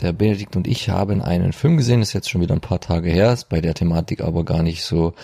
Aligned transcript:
Der 0.00 0.12
Benedikt 0.12 0.54
und 0.54 0.68
ich 0.68 0.90
haben 0.90 1.22
einen 1.22 1.52
Film 1.52 1.76
gesehen, 1.76 2.02
ist 2.02 2.12
jetzt 2.12 2.30
schon 2.30 2.40
wieder 2.40 2.54
ein 2.54 2.60
paar 2.60 2.80
Tage 2.80 3.10
her, 3.10 3.32
ist 3.32 3.48
bei 3.48 3.60
der 3.60 3.74
Thematik 3.74 4.20
aber 4.20 4.44
gar 4.44 4.62
nicht 4.62 4.84
so 4.84 5.14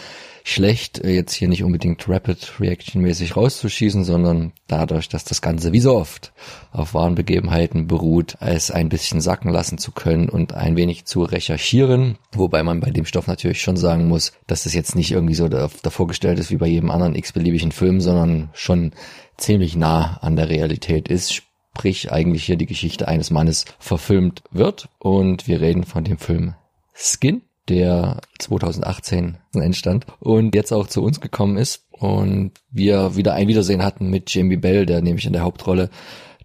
schlecht, 0.43 0.99
äh, 0.99 1.15
jetzt 1.15 1.33
hier 1.33 1.49
nicht 1.49 1.65
unbedingt 1.65 2.07
Rapid 2.09 2.61
Reaction 2.61 3.01
mäßig 3.01 3.37
rauszuschießen, 3.37 4.05
sondern 4.05 4.53
dadurch, 4.67 5.09
dass 5.09 5.25
das 5.25 5.41
Ganze 5.41 5.73
wie 5.73 5.81
so 5.81 5.97
oft 5.97 6.33
auf 6.73 6.93
wahren 6.93 7.15
Begebenheiten 7.15 7.87
beruht, 7.87 8.37
es 8.41 8.71
ein 8.71 8.91
bisschen 8.91 9.21
sacken 9.21 9.51
lassen 9.51 9.79
zu 9.79 9.93
können 9.93 10.29
und 10.29 10.53
ein 10.53 10.77
wenig 10.77 11.07
zu 11.07 11.23
recherchieren. 11.23 12.19
Wobei 12.33 12.63
man 12.63 12.81
bei 12.81 12.91
dem 12.91 13.07
Stoff 13.07 13.27
natürlich 13.27 13.63
schon 13.63 13.77
sagen 13.77 14.07
muss, 14.07 14.33
dass 14.47 14.67
es 14.67 14.75
jetzt 14.75 14.97
nicht 14.97 15.13
irgendwie 15.13 15.35
so 15.35 15.49
davor 15.49 16.07
gestellt 16.07 16.39
ist 16.39 16.51
wie 16.51 16.59
bei 16.59 16.67
jedem 16.67 16.91
anderen 16.91 17.15
x-beliebigen 17.15 17.73
Film, 17.73 18.01
sondern 18.01 18.51
schon 18.53 18.93
ziemlich 19.39 19.77
nah 19.77 20.19
an 20.21 20.37
der 20.37 20.49
Realität 20.49 21.09
ist 21.09 21.43
sprich 21.75 22.13
eigentlich 22.13 22.45
hier 22.45 22.57
die 22.57 22.67
Geschichte 22.67 23.09
eines 23.09 23.31
Mannes 23.31 23.65
verfilmt 23.81 24.43
wird. 24.53 24.89
Und 24.99 25.49
wir 25.49 25.61
reden 25.61 25.85
von 25.85 26.05
dem 26.05 26.19
Film 26.19 26.55
Skin, 26.95 27.43
der 27.69 28.21
2018 28.39 29.39
entstand 29.55 30.07
und 30.21 30.55
jetzt 30.55 30.73
auch 30.73 30.87
zu 30.87 31.03
uns 31.03 31.21
gekommen 31.21 31.57
ist. 31.57 31.87
Und 31.91 32.53
wir 32.71 33.17
wieder 33.17 33.35
ein 33.35 33.49
Wiedersehen 33.49 33.83
hatten 33.83 34.09
mit 34.09 34.33
Jamie 34.33 34.57
Bell, 34.57 34.87
der 34.87 35.03
nämlich 35.03 35.27
in 35.27 35.33
der 35.33 35.43
Hauptrolle 35.43 35.91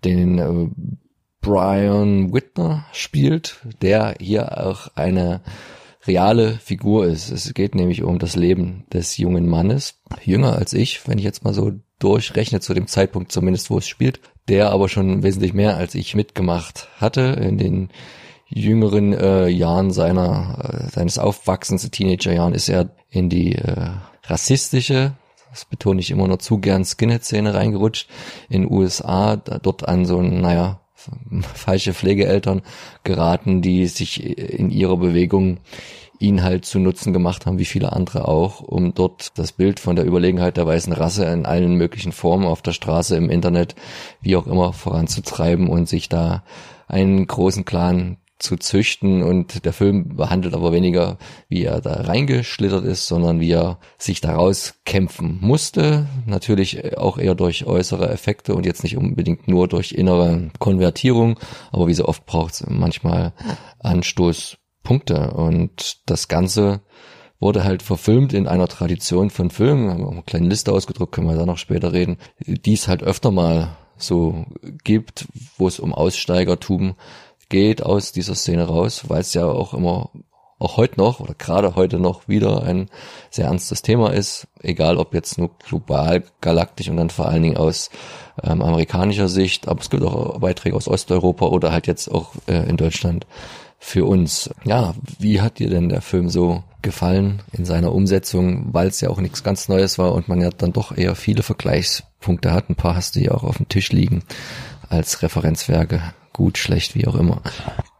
den 0.03 0.39
äh, 0.39 0.67
Brian 1.41 2.33
Whitner 2.33 2.85
spielt, 2.91 3.57
der 3.81 4.15
hier 4.19 4.65
auch 4.65 4.89
eine 4.95 5.41
reale 6.07 6.53
Figur 6.53 7.05
ist. 7.05 7.29
Es 7.29 7.53
geht 7.53 7.75
nämlich 7.75 8.01
um 8.03 8.17
das 8.17 8.35
Leben 8.35 8.85
des 8.91 9.17
jungen 9.17 9.47
Mannes, 9.47 10.01
jünger 10.23 10.55
als 10.55 10.73
ich, 10.73 11.07
wenn 11.07 11.19
ich 11.19 11.23
jetzt 11.23 11.43
mal 11.43 11.53
so 11.53 11.73
durchrechne 11.99 12.61
zu 12.61 12.73
dem 12.73 12.87
Zeitpunkt 12.87 13.31
zumindest, 13.31 13.69
wo 13.69 13.77
es 13.77 13.87
spielt, 13.87 14.21
der 14.49 14.71
aber 14.71 14.89
schon 14.89 15.23
wesentlich 15.23 15.53
mehr 15.53 15.77
als 15.77 15.95
ich 15.95 16.15
mitgemacht 16.15 16.89
hatte 16.97 17.21
in 17.21 17.57
den 17.57 17.89
jüngeren 18.47 19.13
äh, 19.13 19.47
Jahren 19.47 19.91
seiner 19.91 20.87
äh, 20.87 20.89
seines 20.89 21.19
Aufwachsens, 21.19 21.89
Teenagerjahren, 21.89 22.53
ist 22.53 22.67
er 22.67 22.89
in 23.09 23.29
die 23.29 23.55
äh, 23.55 23.91
rassistische, 24.23 25.13
das 25.51 25.65
betone 25.65 25.99
ich 25.99 26.11
immer 26.11 26.27
nur 26.27 26.39
zu 26.39 26.57
gern, 26.57 26.83
Skinhead-Szene 26.83 27.53
reingerutscht 27.53 28.09
in 28.49 28.69
USA, 28.69 29.35
da, 29.35 29.59
dort 29.59 29.87
an 29.87 30.05
so 30.05 30.19
ein, 30.19 30.41
naja, 30.41 30.81
falsche 31.53 31.93
Pflegeeltern 31.93 32.61
geraten, 33.03 33.61
die 33.61 33.87
sich 33.87 34.23
in 34.37 34.69
ihrer 34.69 34.97
Bewegung 34.97 35.59
ihn 36.19 36.43
halt 36.43 36.65
zu 36.65 36.79
Nutzen 36.79 37.13
gemacht 37.13 37.45
haben, 37.45 37.59
wie 37.59 37.65
viele 37.65 37.93
andere 37.93 38.27
auch, 38.27 38.59
um 38.59 38.93
dort 38.93 39.37
das 39.37 39.53
Bild 39.53 39.79
von 39.79 39.95
der 39.95 40.05
Überlegenheit 40.05 40.57
der 40.57 40.67
weißen 40.67 40.93
Rasse 40.93 41.25
in 41.25 41.45
allen 41.45 41.75
möglichen 41.75 42.11
Formen 42.11 42.45
auf 42.45 42.61
der 42.61 42.73
Straße, 42.73 43.15
im 43.15 43.29
Internet, 43.29 43.75
wie 44.21 44.35
auch 44.35 44.45
immer 44.45 44.73
voranzutreiben 44.73 45.67
und 45.69 45.87
sich 45.87 46.09
da 46.09 46.43
einen 46.87 47.25
großen 47.25 47.65
Clan 47.65 48.17
zu 48.39 48.55
züchten 48.55 49.21
und 49.21 49.65
der 49.65 49.73
Film 49.73 50.15
behandelt 50.15 50.53
aber 50.53 50.71
weniger, 50.71 51.17
wie 51.49 51.63
er 51.65 51.81
da 51.81 51.93
reingeschlittert 51.93 52.85
ist, 52.85 53.05
sondern 53.05 53.41
wie 53.41 53.51
er 53.51 53.79
sich 53.97 54.21
daraus 54.21 54.75
kämpfen 54.85 55.39
musste. 55.41 56.07
Natürlich 56.25 56.97
auch 56.97 57.17
eher 57.17 57.35
durch 57.35 57.65
äußere 57.65 58.09
Effekte 58.09 58.55
und 58.55 58.65
jetzt 58.65 58.83
nicht 58.83 58.95
unbedingt 58.95 59.49
nur 59.49 59.67
durch 59.67 59.91
innere 59.91 60.51
Konvertierung, 60.57 61.37
aber 61.71 61.87
wie 61.87 61.93
so 61.93 62.05
oft 62.05 62.25
braucht 62.25 62.53
es 62.53 62.65
manchmal 62.67 63.33
Anstoßpunkte 64.83 65.31
und 65.31 65.97
das 66.05 66.27
Ganze 66.27 66.81
wurde 67.39 67.63
halt 67.63 67.83
verfilmt 67.83 68.33
in 68.33 68.47
einer 68.47 68.67
Tradition 68.67 69.29
von 69.29 69.49
Filmen, 69.49 69.89
haben 69.89 70.03
wir 70.03 70.11
eine 70.11 70.23
kleine 70.23 70.49
Liste 70.49 70.73
ausgedruckt, 70.73 71.13
können 71.13 71.27
wir 71.27 71.37
da 71.37 71.45
noch 71.45 71.57
später 71.57 71.93
reden, 71.93 72.17
die 72.39 72.73
es 72.73 72.87
halt 72.87 73.01
öfter 73.01 73.31
mal 73.31 73.77
so 73.97 74.45
gibt, 74.83 75.27
wo 75.57 75.67
es 75.67 75.79
um 75.79 75.93
Aussteigertum 75.93 76.95
geht 77.47 77.81
aus 77.81 78.11
dieser 78.11 78.35
Szene 78.35 78.67
raus, 78.67 79.05
weil 79.07 79.21
es 79.21 79.33
ja 79.33 79.45
auch 79.45 79.73
immer, 79.73 80.09
auch 80.59 80.75
heute 80.75 80.97
noch 80.97 81.21
oder 81.21 81.33
gerade 81.33 81.75
heute 81.75 81.97
noch 81.97 82.27
wieder 82.27 82.63
ein 82.63 82.89
sehr 83.29 83.45
ernstes 83.45 83.81
Thema 83.81 84.11
ist, 84.11 84.47
egal 84.61 84.97
ob 84.97 85.13
jetzt 85.13 85.37
nur 85.37 85.51
global, 85.57 86.23
galaktisch 86.41 86.89
und 86.89 86.97
dann 86.97 87.09
vor 87.09 87.27
allen 87.27 87.43
Dingen 87.43 87.57
aus 87.57 87.89
ähm, 88.43 88.61
amerikanischer 88.61 89.29
Sicht, 89.29 89.69
aber 89.69 89.79
es 89.79 89.89
gibt 89.89 90.03
auch 90.03 90.39
Beiträge 90.39 90.75
aus 90.75 90.89
Osteuropa 90.89 91.45
oder 91.45 91.71
halt 91.71 91.87
jetzt 91.87 92.09
auch 92.09 92.33
äh, 92.47 92.69
in 92.69 92.75
Deutschland 92.75 93.25
für 93.79 94.05
uns. 94.05 94.49
Ja, 94.65 94.93
wie 95.19 95.41
hat 95.41 95.59
dir 95.59 95.69
denn 95.69 95.89
der 95.89 96.01
Film 96.01 96.29
so 96.29 96.63
gefallen 96.81 97.41
in 97.51 97.65
seiner 97.65 97.93
Umsetzung, 97.93 98.73
weil 98.73 98.87
es 98.87 99.01
ja 99.01 99.09
auch 99.09 99.19
nichts 99.19 99.43
ganz 99.43 99.67
Neues 99.67 99.97
war 99.97 100.13
und 100.13 100.27
man 100.27 100.41
ja 100.41 100.49
dann 100.49 100.73
doch 100.73 100.95
eher 100.95 101.15
viele 101.15 101.43
Vergleichspunkte 101.43 102.53
hat. 102.53 102.69
Ein 102.69 102.75
paar 102.75 102.95
hast 102.95 103.15
du 103.15 103.19
ja 103.19 103.31
auch 103.31 103.43
auf 103.43 103.57
dem 103.57 103.67
Tisch 103.67 103.91
liegen 103.91 104.23
als 104.89 105.21
Referenzwerke 105.21 106.01
gut, 106.39 106.57
schlecht, 106.57 106.95
wie 106.95 107.05
auch 107.05 107.15
immer. 107.15 107.41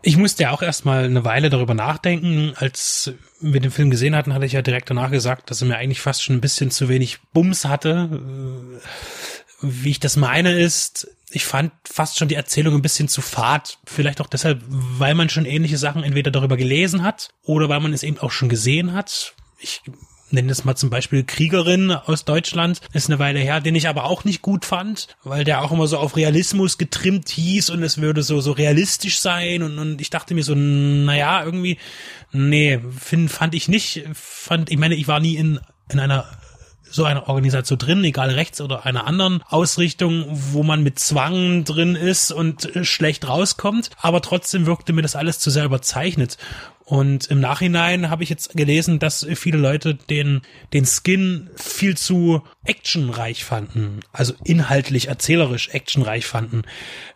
Ich 0.02 0.16
musste 0.16 0.44
ja 0.44 0.52
auch 0.52 0.62
erstmal 0.62 1.04
eine 1.04 1.26
Weile 1.26 1.50
darüber 1.50 1.74
nachdenken. 1.74 2.54
Als 2.56 3.12
wir 3.42 3.60
den 3.60 3.70
Film 3.70 3.90
gesehen 3.90 4.16
hatten, 4.16 4.34
hatte 4.34 4.46
ich 4.46 4.54
ja 4.54 4.62
direkt 4.62 4.90
danach 4.90 5.12
gesagt, 5.12 5.52
dass 5.52 5.62
er 5.62 5.68
mir 5.68 5.76
eigentlich 5.76 6.00
fast 6.00 6.24
schon 6.24 6.38
ein 6.38 6.42
bisschen 6.42 6.72
zu 6.72 6.88
wenig 6.88 7.20
Bums 7.34 7.66
hatte. 7.66 8.80
Wie 9.62 9.90
ich 9.92 10.00
das 10.00 10.16
meine 10.16 10.54
ist, 10.54 11.08
ich 11.32 11.46
fand 11.46 11.72
fast 11.86 12.18
schon 12.18 12.28
die 12.28 12.36
Erzählung 12.36 12.76
ein 12.76 12.82
bisschen 12.82 13.08
zu 13.08 13.22
fad. 13.22 13.78
Vielleicht 13.86 14.22
auch 14.22 14.28
deshalb, 14.28 14.64
weil 14.68 15.16
man 15.16 15.30
schon 15.30 15.46
ähnliche 15.46 15.78
Sachen 15.78 16.04
entweder 16.04 16.32
darüber 16.32 16.58
gelesen 16.58 17.04
hat 17.04 17.30
oder 17.44 17.70
weil 17.70 17.80
man 17.80 17.94
es 17.94 18.04
eben 18.04 18.18
auch 18.18 18.32
schon 18.32 18.50
gesehen 18.50 18.94
hat. 18.94 19.34
Ich 19.60 19.82
nenne 20.32 20.52
es 20.52 20.66
mal 20.66 20.76
zum 20.76 20.90
Beispiel 20.90 21.24
Kriegerin 21.24 21.92
aus 21.92 22.26
Deutschland, 22.26 22.82
ist 22.94 23.10
eine 23.10 23.20
Weile 23.20 23.40
her, 23.40 23.62
den 23.62 23.76
ich 23.76 23.88
aber 23.88 24.06
auch 24.06 24.24
nicht 24.24 24.42
gut 24.42 24.66
fand, 24.66 25.08
weil 25.24 25.44
der 25.44 25.64
auch 25.64 25.72
immer 25.72 25.88
so 25.88 25.98
auf 25.98 26.16
Realismus 26.16 26.78
getrimmt 26.78 27.30
hieß 27.30 27.70
und 27.72 27.84
es 27.84 28.00
würde 28.00 28.24
so, 28.24 28.40
so 28.42 28.52
realistisch 28.52 29.20
sein 29.20 29.64
und, 29.64 29.80
und 29.80 30.02
ich 30.02 30.10
dachte 30.10 30.34
mir 30.34 30.44
so, 30.44 30.56
naja, 30.56 31.44
irgendwie, 31.44 31.78
nee, 32.32 32.80
find, 32.98 33.32
fand 33.32 33.56
ich 33.56 33.68
nicht, 33.68 34.06
fand, 34.14 34.70
ich 34.70 34.78
meine, 34.78 34.96
ich 34.96 35.08
war 35.08 35.20
nie 35.20 35.36
in, 35.36 35.60
in 35.90 36.00
einer 36.00 36.26
so 36.92 37.04
einer 37.04 37.28
Organisation 37.30 37.80
drin, 37.80 38.04
egal 38.04 38.30
rechts 38.32 38.62
oder 38.62 38.86
einer 38.86 39.08
anderen 39.08 39.42
Ausrichtung, 39.48 40.26
wo 40.30 40.64
man 40.64 40.84
mit 40.84 41.00
Zwang 41.00 41.64
drin 41.64 41.96
ist 41.96 42.32
und 42.32 42.70
schlecht 42.84 43.28
rauskommt. 43.28 43.90
Aber 44.02 44.22
trotzdem 44.22 44.66
wirkte 44.66 44.94
mir 44.94 45.02
das 45.02 45.16
alles 45.16 45.40
zu 45.40 45.50
sehr 45.50 45.66
überzeichnet. 45.66 46.38
Und 46.90 47.28
im 47.28 47.40
Nachhinein 47.40 48.10
habe 48.10 48.24
ich 48.24 48.30
jetzt 48.30 48.58
gelesen, 48.58 48.98
dass 48.98 49.24
viele 49.36 49.60
Leute 49.60 49.94
den, 49.94 50.42
den 50.74 50.88
Skin 50.88 51.52
viel 51.56 51.96
zu 51.96 52.42
actionreich 52.66 53.46
fanden. 53.46 54.00
Also 54.12 54.34
inhaltlich, 54.44 55.08
erzählerisch 55.08 55.70
actionreich 55.70 56.26
fanden. 56.26 56.64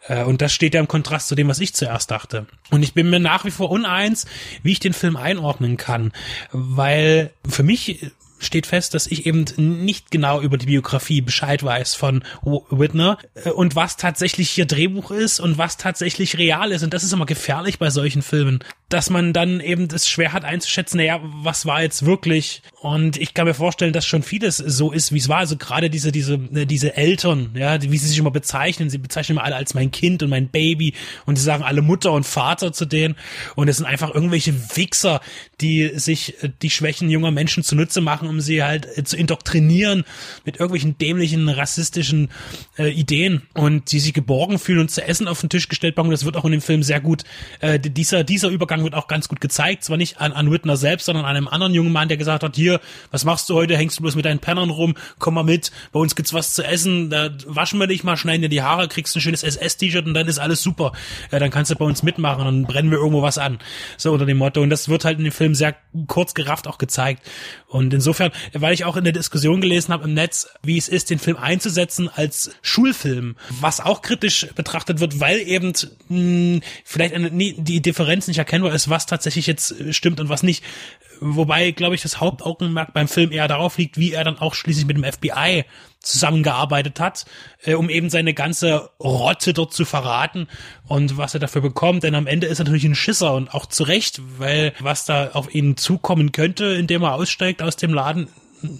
Äh, 0.07 0.25
und 0.25 0.43
das 0.43 0.53
steht 0.53 0.75
ja 0.75 0.79
im 0.79 0.87
Kontrast 0.87 1.27
zu 1.27 1.33
dem, 1.33 1.47
was 1.47 1.59
ich 1.59 1.73
zuerst 1.73 2.11
dachte. 2.11 2.45
Und 2.69 2.83
ich 2.83 2.93
bin 2.93 3.09
mir 3.09 3.19
nach 3.19 3.45
wie 3.45 3.51
vor 3.51 3.71
uneins, 3.71 4.27
wie 4.61 4.73
ich 4.73 4.79
den 4.79 4.93
Film 4.93 5.17
einordnen 5.17 5.75
kann. 5.75 6.11
Weil 6.51 7.31
für 7.49 7.63
mich 7.63 8.11
steht 8.43 8.67
fest, 8.67 8.93
dass 8.93 9.07
ich 9.07 9.25
eben 9.25 9.45
nicht 9.57 10.11
genau 10.11 10.41
über 10.41 10.57
die 10.57 10.65
Biografie 10.67 11.21
Bescheid 11.21 11.63
weiß 11.63 11.95
von 11.95 12.23
Whitner 12.43 13.17
äh, 13.35 13.49
und 13.49 13.75
was 13.75 13.97
tatsächlich 13.97 14.49
hier 14.49 14.65
Drehbuch 14.65 15.11
ist 15.11 15.39
und 15.39 15.57
was 15.57 15.77
tatsächlich 15.77 16.37
real 16.37 16.71
ist. 16.71 16.83
Und 16.83 16.93
das 16.93 17.03
ist 17.03 17.13
immer 17.13 17.25
gefährlich 17.25 17.79
bei 17.79 17.89
solchen 17.89 18.21
Filmen, 18.21 18.59
dass 18.93 19.09
man 19.09 19.33
dann 19.33 19.59
eben 19.59 19.87
es 19.91 20.07
schwer 20.07 20.33
hat 20.33 20.45
einzuschätzen, 20.45 20.97
naja, 20.97 21.19
was 21.23 21.65
war 21.65 21.81
jetzt 21.81 22.05
wirklich? 22.05 22.61
Und 22.79 23.17
ich 23.17 23.33
kann 23.33 23.47
mir 23.47 23.55
vorstellen, 23.55 23.91
dass 23.91 24.05
schon 24.05 24.21
vieles 24.21 24.57
so 24.57 24.91
ist, 24.91 25.11
wie 25.11 25.17
es 25.17 25.29
war. 25.29 25.39
Also 25.39 25.57
gerade 25.57 25.89
diese, 25.89 26.11
diese, 26.11 26.35
äh, 26.53 26.67
diese 26.67 26.95
Eltern, 26.95 27.55
ja, 27.55 27.81
wie 27.81 27.97
sie 27.97 28.07
sich 28.07 28.19
immer 28.19 28.29
bezeichnen. 28.29 28.91
Sie 28.91 28.99
bezeichnen 28.99 29.37
immer 29.37 29.45
alle 29.45 29.55
als 29.55 29.73
mein 29.73 29.89
Kind 29.89 30.21
und 30.21 30.29
mein 30.29 30.49
Baby 30.49 30.93
und 31.25 31.37
sie 31.37 31.43
sagen 31.43 31.63
alle 31.63 31.81
Mutter 31.81 32.11
und 32.11 32.25
Vater 32.25 32.71
zu 32.71 32.85
denen. 32.85 33.15
Und 33.55 33.67
es 33.67 33.77
sind 33.77 33.87
einfach 33.87 34.13
irgendwelche 34.13 34.53
Wichser, 34.75 35.21
die 35.59 35.91
sich 35.95 36.43
äh, 36.43 36.49
die 36.61 36.69
Schwächen 36.69 37.09
junger 37.09 37.31
Menschen 37.31 37.63
zunutze 37.63 38.01
machen 38.01 38.27
um 38.27 38.41
sie 38.41 38.63
halt 38.63 38.87
äh, 38.95 39.03
zu 39.03 39.17
indoktrinieren 39.17 40.03
mit 40.45 40.57
irgendwelchen 40.57 40.99
dämlichen 40.99 41.49
rassistischen 41.49 42.29
äh, 42.77 42.91
Ideen 42.91 43.41
und 43.55 43.91
die 43.91 43.99
sich 43.99 44.13
geborgen 44.13 44.59
fühlen 44.59 44.81
und 44.81 44.91
zu 44.91 45.03
essen 45.07 45.27
auf 45.27 45.41
den 45.41 45.49
Tisch 45.49 45.67
gestellt 45.67 45.95
bekommen. 45.95 46.11
Das 46.11 46.25
wird 46.25 46.37
auch 46.37 46.45
in 46.45 46.51
dem 46.51 46.61
Film 46.61 46.83
sehr 46.83 47.01
gut, 47.01 47.23
äh, 47.61 47.79
dieser, 47.79 48.23
dieser 48.23 48.49
Übergang 48.49 48.82
wird 48.83 48.95
auch 48.95 49.07
ganz 49.07 49.27
gut 49.27 49.41
gezeigt. 49.41 49.83
Zwar 49.83 49.97
nicht 49.97 50.19
an, 50.19 50.31
an 50.31 50.51
Whitner 50.51 50.77
selbst, 50.77 51.05
sondern 51.05 51.25
an 51.25 51.35
einem 51.35 51.47
anderen 51.47 51.73
jungen 51.73 51.91
Mann, 51.91 52.07
der 52.07 52.17
gesagt 52.17 52.43
hat, 52.43 52.55
hier, 52.55 52.79
was 53.11 53.25
machst 53.25 53.49
du 53.49 53.55
heute? 53.55 53.77
Hängst 53.77 53.99
du 53.99 54.03
bloß 54.03 54.15
mit 54.15 54.25
deinen 54.25 54.39
Pennern 54.39 54.69
rum? 54.69 54.95
Komm 55.19 55.35
mal 55.35 55.43
mit, 55.43 55.71
bei 55.91 55.99
uns 55.99 56.15
gibt's 56.15 56.33
was 56.33 56.53
zu 56.53 56.63
essen, 56.63 57.09
da 57.09 57.29
waschen 57.45 57.79
wir 57.79 57.87
dich 57.87 58.03
mal, 58.03 58.17
schneiden 58.17 58.41
dir 58.41 58.49
die 58.49 58.61
Haare, 58.61 58.87
kriegst 58.87 59.15
ein 59.15 59.21
schönes 59.21 59.43
SS-T-Shirt 59.43 60.05
und 60.05 60.13
dann 60.13 60.27
ist 60.27 60.39
alles 60.39 60.61
super. 60.61 60.93
Ja, 61.31 61.39
dann 61.39 61.49
kannst 61.49 61.71
du 61.71 61.75
bei 61.75 61.85
uns 61.85 62.03
mitmachen, 62.03 62.45
dann 62.45 62.63
brennen 62.63 62.91
wir 62.91 62.97
irgendwo 62.97 63.21
was 63.21 63.37
an. 63.37 63.59
So 63.97 64.11
unter 64.11 64.25
dem 64.25 64.37
Motto. 64.37 64.61
Und 64.61 64.69
das 64.69 64.89
wird 64.89 65.05
halt 65.05 65.17
in 65.17 65.23
dem 65.23 65.33
Film 65.33 65.55
sehr 65.55 65.75
kurz 66.07 66.33
gerafft 66.33 66.67
auch 66.67 66.77
gezeigt. 66.77 67.23
Und 67.67 67.93
insofern, 67.93 68.31
weil 68.53 68.73
ich 68.73 68.85
auch 68.85 68.97
in 68.97 69.03
der 69.03 69.13
Diskussion 69.13 69.61
gelesen 69.61 69.93
habe 69.93 70.03
im 70.03 70.13
Netz, 70.13 70.47
wie 70.61 70.77
es 70.77 70.89
ist, 70.89 71.09
den 71.09 71.19
Film 71.19 71.37
einzusetzen 71.37 72.09
als 72.13 72.51
Schulfilm, 72.61 73.35
was 73.59 73.79
auch 73.79 74.01
kritisch 74.01 74.47
betrachtet 74.55 74.99
wird, 74.99 75.19
weil 75.19 75.39
eben 75.39 75.73
mh, 76.09 76.17
hm, 76.17 76.61
vielleicht 76.83 77.15
eine, 77.15 77.31
die 77.31 77.81
Differenz 77.81 78.27
nicht 78.27 78.37
erkennbar 78.37 78.72
ist, 78.73 78.89
was 78.89 79.05
tatsächlich 79.05 79.47
jetzt 79.47 79.75
stimmt 79.93 80.19
und 80.19 80.29
was 80.29 80.43
nicht. 80.43 80.63
Wobei, 81.19 81.71
glaube 81.71 81.95
ich, 81.95 82.01
das 82.01 82.19
Hauptaugenmerk 82.19 82.93
beim 82.93 83.07
Film 83.07 83.31
eher 83.31 83.47
darauf 83.47 83.77
liegt, 83.77 83.97
wie 83.97 84.11
er 84.11 84.23
dann 84.23 84.39
auch 84.39 84.55
schließlich 84.55 84.85
mit 84.85 84.97
dem 84.97 85.03
FBI 85.03 85.63
zusammengearbeitet 85.99 86.99
hat, 86.99 87.25
äh, 87.63 87.75
um 87.75 87.89
eben 87.89 88.09
seine 88.09 88.33
ganze 88.33 88.89
Rotte 88.99 89.53
dort 89.53 89.73
zu 89.73 89.85
verraten 89.85 90.47
und 90.85 91.17
was 91.17 91.33
er 91.33 91.39
dafür 91.39 91.61
bekommt. 91.61 92.03
Denn 92.03 92.15
am 92.15 92.27
Ende 92.27 92.47
ist 92.47 92.59
er 92.59 92.65
natürlich 92.65 92.83
ein 92.83 92.95
Schisser 92.95 93.33
und 93.33 93.53
auch 93.53 93.65
zu 93.65 93.83
Recht, 93.83 94.21
weil 94.37 94.73
was 94.79 95.05
da 95.05 95.31
auf 95.31 95.53
ihn 95.53 95.77
zukommen 95.77 96.31
könnte, 96.33 96.65
indem 96.65 97.03
er 97.03 97.13
aussteigt 97.13 97.61
aus 97.61 97.77
dem 97.77 97.93
Laden, 97.93 98.27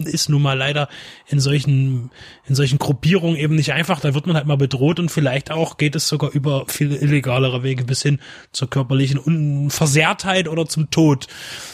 ist 0.06 0.30
nun 0.30 0.42
mal 0.42 0.58
leider 0.58 0.90
in 1.28 1.40
solchen, 1.40 2.12
in 2.46 2.56
solchen 2.56 2.80
Gruppierungen 2.80 3.38
eben 3.38 3.56
nicht 3.56 3.74
einfach. 3.74 4.00
Da 4.00 4.14
wird 4.14 4.28
man 4.28 4.36
halt 4.36 4.48
mal 4.48 4.58
bedroht 4.58 5.00
und 5.00 5.10
vielleicht 5.10 5.52
auch 5.52 5.78
geht 5.78 5.96
es 5.96 6.08
sogar 6.08 6.32
über 6.32 6.66
viel 6.68 6.94
illegalere 6.94 7.64
Wege 7.64 7.84
bis 7.84 8.02
hin 8.02 8.20
zur 8.52 8.70
körperlichen 8.70 9.20
Unversehrtheit 9.20 10.48
oder 10.48 10.66
zum 10.66 10.90
Tod, 10.90 11.28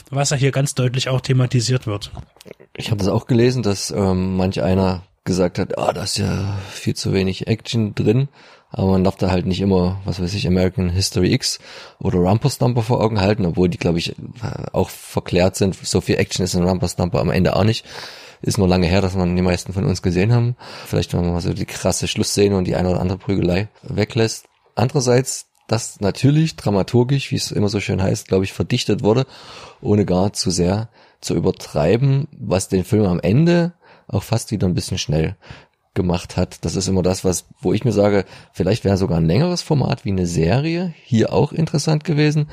was 0.10 0.32
ja 0.32 0.38
hier 0.38 0.52
ganz 0.52 0.76
deutlich 0.76 1.10
auch 1.10 1.22
thematisiert 1.22 1.88
wird. 1.88 2.12
Ich 2.76 2.92
habe 2.92 3.00
das 3.00 3.08
auch 3.08 3.28
gelesen, 3.28 3.64
dass 3.64 3.92
ähm, 3.92 4.36
manch 4.38 4.62
einer 4.62 5.04
gesagt 5.26 5.60
hat, 5.60 5.78
ah, 5.78 5.94
da 5.94 6.04
ist 6.04 6.18
ja 6.18 6.58
viel 6.72 6.96
zu 6.96 7.14
wenig 7.14 7.48
Action 7.48 7.94
drin. 7.94 8.30
Aber 8.72 8.92
man 8.92 9.04
darf 9.04 9.16
da 9.16 9.32
halt 9.32 9.46
nicht 9.46 9.62
immer, 9.62 10.00
was 10.06 10.22
weiß 10.22 10.34
ich, 10.36 10.48
American 10.48 10.90
History 10.90 11.34
X 11.34 11.60
oder 12.00 12.20
Rumper 12.20 12.50
Stomper 12.50 12.84
vor 12.84 13.02
Augen 13.02 13.20
halten, 13.20 13.46
obwohl 13.46 13.68
die, 13.68 13.80
glaube 13.80 13.98
ich, 13.98 14.16
auch 14.74 14.90
verklärt 14.90 15.56
sind. 15.56 15.76
So 15.76 16.02
viel 16.02 16.18
Action 16.18 16.44
ist 16.46 16.54
in 16.54 16.64
Rumper 16.64 16.88
Stomper 16.88 17.20
am 17.20 17.32
Ende 17.32 17.56
auch 17.56 17.64
nicht. 17.64 17.86
Ist 18.42 18.58
nur 18.58 18.68
lange 18.68 18.88
her, 18.88 19.02
dass 19.02 19.16
man 19.16 19.36
die 19.36 19.42
meisten 19.42 19.74
von 19.74 19.86
uns 19.86 20.02
gesehen 20.02 20.32
haben. 20.34 20.56
Vielleicht, 20.86 21.14
wenn 21.14 21.22
man 21.22 21.34
mal 21.34 21.42
so 21.42 21.52
die 21.52 21.66
krasse 21.66 22.08
Schlussszene 22.08 22.56
und 22.56 22.66
die 22.66 22.76
eine 22.76 22.90
oder 22.90 23.02
andere 23.02 23.18
Prügelei 23.18 23.70
weglässt. 23.82 24.46
Andererseits, 24.76 25.48
das 25.68 26.00
natürlich 26.00 26.56
dramaturgisch, 26.56 27.32
wie 27.32 27.36
es 27.36 27.52
immer 27.52 27.70
so 27.70 27.80
schön 27.80 28.02
heißt, 28.02 28.28
glaube 28.28 28.46
ich, 28.46 28.54
verdichtet 28.54 29.04
wurde, 29.04 29.26
ohne 29.82 30.06
gar 30.06 30.32
zu 30.32 30.52
sehr 30.52 30.90
zu 31.22 31.36
übertreiben, 31.36 32.28
was 32.32 32.70
den 32.70 32.86
Film 32.86 33.06
am 33.06 33.20
Ende 33.20 33.74
auch 34.08 34.24
fast 34.24 34.52
wieder 34.52 34.68
ein 34.68 34.74
bisschen 34.74 34.98
schnell 34.98 35.36
gemacht 36.00 36.38
hat. 36.38 36.64
Das 36.64 36.78
ist 36.78 36.88
immer 36.88 37.04
das, 37.04 37.26
was, 37.26 37.46
wo 37.60 37.74
ich 37.74 37.84
mir 37.84 37.92
sage, 37.92 38.24
vielleicht 38.54 38.86
wäre 38.86 38.96
sogar 38.96 39.18
ein 39.18 39.26
längeres 39.26 39.62
Format 39.62 40.06
wie 40.06 40.12
eine 40.12 40.26
Serie 40.26 40.94
hier 41.04 41.34
auch 41.34 41.52
interessant 41.52 42.06
gewesen, 42.06 42.48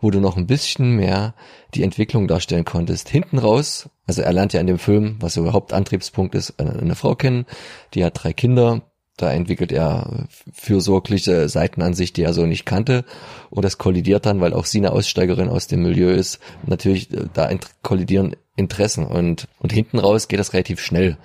wo 0.00 0.10
du 0.10 0.18
noch 0.18 0.38
ein 0.38 0.46
bisschen 0.46 0.96
mehr 0.96 1.34
die 1.74 1.82
Entwicklung 1.82 2.26
darstellen 2.26 2.64
konntest. 2.64 3.10
Hinten 3.10 3.38
raus, 3.38 3.90
also 4.06 4.22
er 4.22 4.32
lernt 4.32 4.54
ja 4.54 4.60
in 4.60 4.66
dem 4.66 4.78
Film, 4.78 5.16
was 5.20 5.34
so 5.34 5.52
Hauptantriebspunkt 5.52 6.34
ist, 6.34 6.58
eine, 6.58 6.72
eine 6.72 6.94
Frau 6.94 7.14
kennen, 7.14 7.44
die 7.92 8.02
hat 8.02 8.22
drei 8.22 8.32
Kinder, 8.32 8.80
da 9.18 9.30
entwickelt 9.30 9.72
er 9.72 10.26
fürsorgliche 10.52 11.50
Seiten 11.50 11.82
an 11.82 11.92
sich, 11.92 12.14
die 12.14 12.22
er 12.22 12.34
so 12.34 12.44
nicht 12.46 12.66
kannte. 12.66 13.04
Und 13.50 13.64
das 13.64 13.78
kollidiert 13.78 14.26
dann, 14.26 14.40
weil 14.40 14.52
auch 14.52 14.66
sie 14.66 14.78
eine 14.78 14.92
Aussteigerin 14.92 15.48
aus 15.48 15.66
dem 15.66 15.82
Milieu 15.82 16.10
ist. 16.10 16.38
Natürlich, 16.66 17.10
äh, 17.12 17.24
da 17.32 17.48
kollidieren 17.82 18.36
Interessen. 18.56 19.06
Und, 19.06 19.48
und 19.58 19.72
hinten 19.72 19.98
raus 19.98 20.28
geht 20.28 20.38
das 20.40 20.52
relativ 20.52 20.80
schnell 20.80 21.16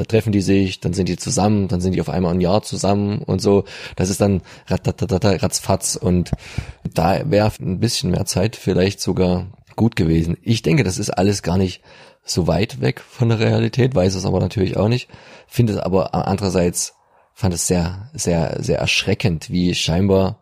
da 0.00 0.04
treffen 0.04 0.32
die 0.32 0.40
sich, 0.40 0.80
dann 0.80 0.94
sind 0.94 1.10
die 1.10 1.18
zusammen, 1.18 1.68
dann 1.68 1.82
sind 1.82 1.94
die 1.94 2.00
auf 2.00 2.08
einmal 2.08 2.32
ein 2.32 2.40
Jahr 2.40 2.62
zusammen 2.62 3.18
und 3.18 3.42
so. 3.42 3.64
Das 3.96 4.08
ist 4.08 4.18
dann 4.18 4.40
ratzfatz 4.66 5.94
und 5.94 6.30
da 6.94 7.30
wäre 7.30 7.52
ein 7.60 7.80
bisschen 7.80 8.10
mehr 8.10 8.24
Zeit 8.24 8.56
vielleicht 8.56 9.02
sogar 9.02 9.48
gut 9.76 9.96
gewesen. 9.96 10.38
Ich 10.40 10.62
denke, 10.62 10.84
das 10.84 10.96
ist 10.96 11.10
alles 11.10 11.42
gar 11.42 11.58
nicht 11.58 11.82
so 12.24 12.46
weit 12.46 12.80
weg 12.80 13.00
von 13.00 13.28
der 13.28 13.40
Realität, 13.40 13.94
weiß 13.94 14.14
es 14.14 14.24
aber 14.24 14.40
natürlich 14.40 14.78
auch 14.78 14.88
nicht. 14.88 15.10
Finde 15.46 15.74
es 15.74 15.78
aber 15.78 16.14
andererseits 16.14 16.94
fand 17.34 17.52
es 17.52 17.66
sehr, 17.66 18.10
sehr, 18.14 18.56
sehr 18.62 18.78
erschreckend, 18.78 19.50
wie 19.50 19.74
scheinbar 19.74 20.38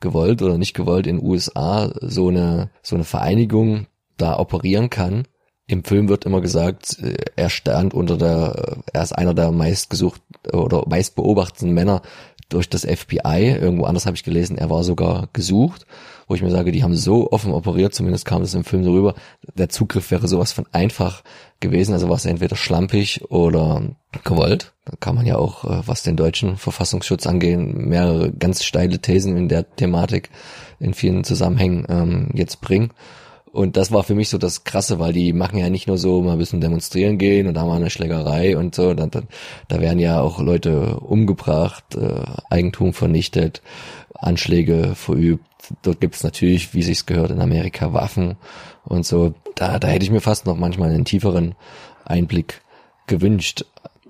gewollt 0.00 0.40
oder 0.40 0.56
nicht 0.56 0.72
gewollt 0.72 1.06
in 1.06 1.22
USA 1.22 1.92
so 2.00 2.28
eine, 2.28 2.70
so 2.80 2.94
eine 2.94 3.04
Vereinigung 3.04 3.86
da 4.16 4.38
operieren 4.38 4.88
kann 4.88 5.24
im 5.66 5.84
Film 5.84 6.08
wird 6.08 6.26
immer 6.26 6.40
gesagt, 6.40 6.98
äh, 7.02 7.14
er 7.36 7.50
stand 7.50 7.94
unter 7.94 8.16
der, 8.16 8.78
er 8.92 9.02
ist 9.02 9.12
einer 9.12 9.34
der 9.34 9.50
meistgesucht 9.50 10.20
oder 10.52 10.84
meist 10.86 11.14
beobachteten 11.14 11.72
Männer 11.72 12.02
durch 12.48 12.68
das 12.68 12.82
FBI. 12.84 13.56
Irgendwo 13.60 13.84
anders 13.84 14.06
habe 14.06 14.16
ich 14.16 14.24
gelesen, 14.24 14.58
er 14.58 14.68
war 14.70 14.84
sogar 14.84 15.28
gesucht, 15.32 15.86
wo 16.28 16.34
ich 16.34 16.42
mir 16.42 16.50
sage, 16.50 16.72
die 16.72 16.82
haben 16.82 16.94
so 16.94 17.30
offen 17.32 17.52
operiert, 17.52 17.94
zumindest 17.94 18.26
kam 18.26 18.42
das 18.42 18.54
im 18.54 18.64
Film 18.64 18.84
so 18.84 18.92
rüber. 18.92 19.14
Der 19.54 19.70
Zugriff 19.70 20.10
wäre 20.10 20.28
sowas 20.28 20.52
von 20.52 20.66
einfach 20.72 21.22
gewesen, 21.60 21.94
also 21.94 22.08
war 22.08 22.16
es 22.16 22.26
entweder 22.26 22.56
schlampig 22.56 23.30
oder 23.30 23.82
gewollt. 24.22 24.72
Da 24.84 24.96
kann 25.00 25.14
man 25.14 25.26
ja 25.26 25.36
auch, 25.36 25.64
äh, 25.64 25.82
was 25.86 26.02
den 26.02 26.16
deutschen 26.16 26.56
Verfassungsschutz 26.56 27.26
angehen, 27.26 27.88
mehrere 27.88 28.30
ganz 28.32 28.64
steile 28.64 28.98
Thesen 28.98 29.36
in 29.36 29.48
der 29.48 29.74
Thematik 29.76 30.30
in 30.78 30.92
vielen 30.92 31.24
Zusammenhängen 31.24 31.86
ähm, 31.88 32.28
jetzt 32.34 32.60
bringen. 32.60 32.90
Und 33.54 33.76
das 33.76 33.92
war 33.92 34.02
für 34.02 34.16
mich 34.16 34.30
so 34.30 34.36
das 34.36 34.64
Krasse, 34.64 34.98
weil 34.98 35.12
die 35.12 35.32
machen 35.32 35.58
ja 35.58 35.70
nicht 35.70 35.86
nur 35.86 35.96
so 35.96 36.20
mal 36.22 36.32
ein 36.32 36.38
bisschen 36.38 36.60
demonstrieren 36.60 37.18
gehen 37.18 37.46
und 37.46 37.54
mal 37.54 37.76
eine 37.76 37.88
Schlägerei 37.88 38.56
und 38.56 38.74
so. 38.74 38.94
Da, 38.94 39.06
da, 39.06 39.22
da 39.68 39.80
werden 39.80 40.00
ja 40.00 40.20
auch 40.20 40.40
Leute 40.40 40.96
umgebracht, 40.96 41.84
äh, 41.94 42.22
Eigentum 42.50 42.92
vernichtet, 42.92 43.62
Anschläge 44.12 44.96
verübt. 44.96 45.46
Dort 45.82 46.00
gibt 46.00 46.16
es 46.16 46.24
natürlich, 46.24 46.74
wie 46.74 46.82
sich's 46.82 47.06
gehört, 47.06 47.30
in 47.30 47.40
Amerika 47.40 47.92
Waffen 47.92 48.34
und 48.82 49.06
so. 49.06 49.34
Da, 49.54 49.78
da 49.78 49.86
hätte 49.86 50.04
ich 50.04 50.10
mir 50.10 50.20
fast 50.20 50.46
noch 50.46 50.56
manchmal 50.56 50.90
einen 50.90 51.04
tieferen 51.04 51.54
Einblick 52.04 52.60
gewünscht. 53.06 53.64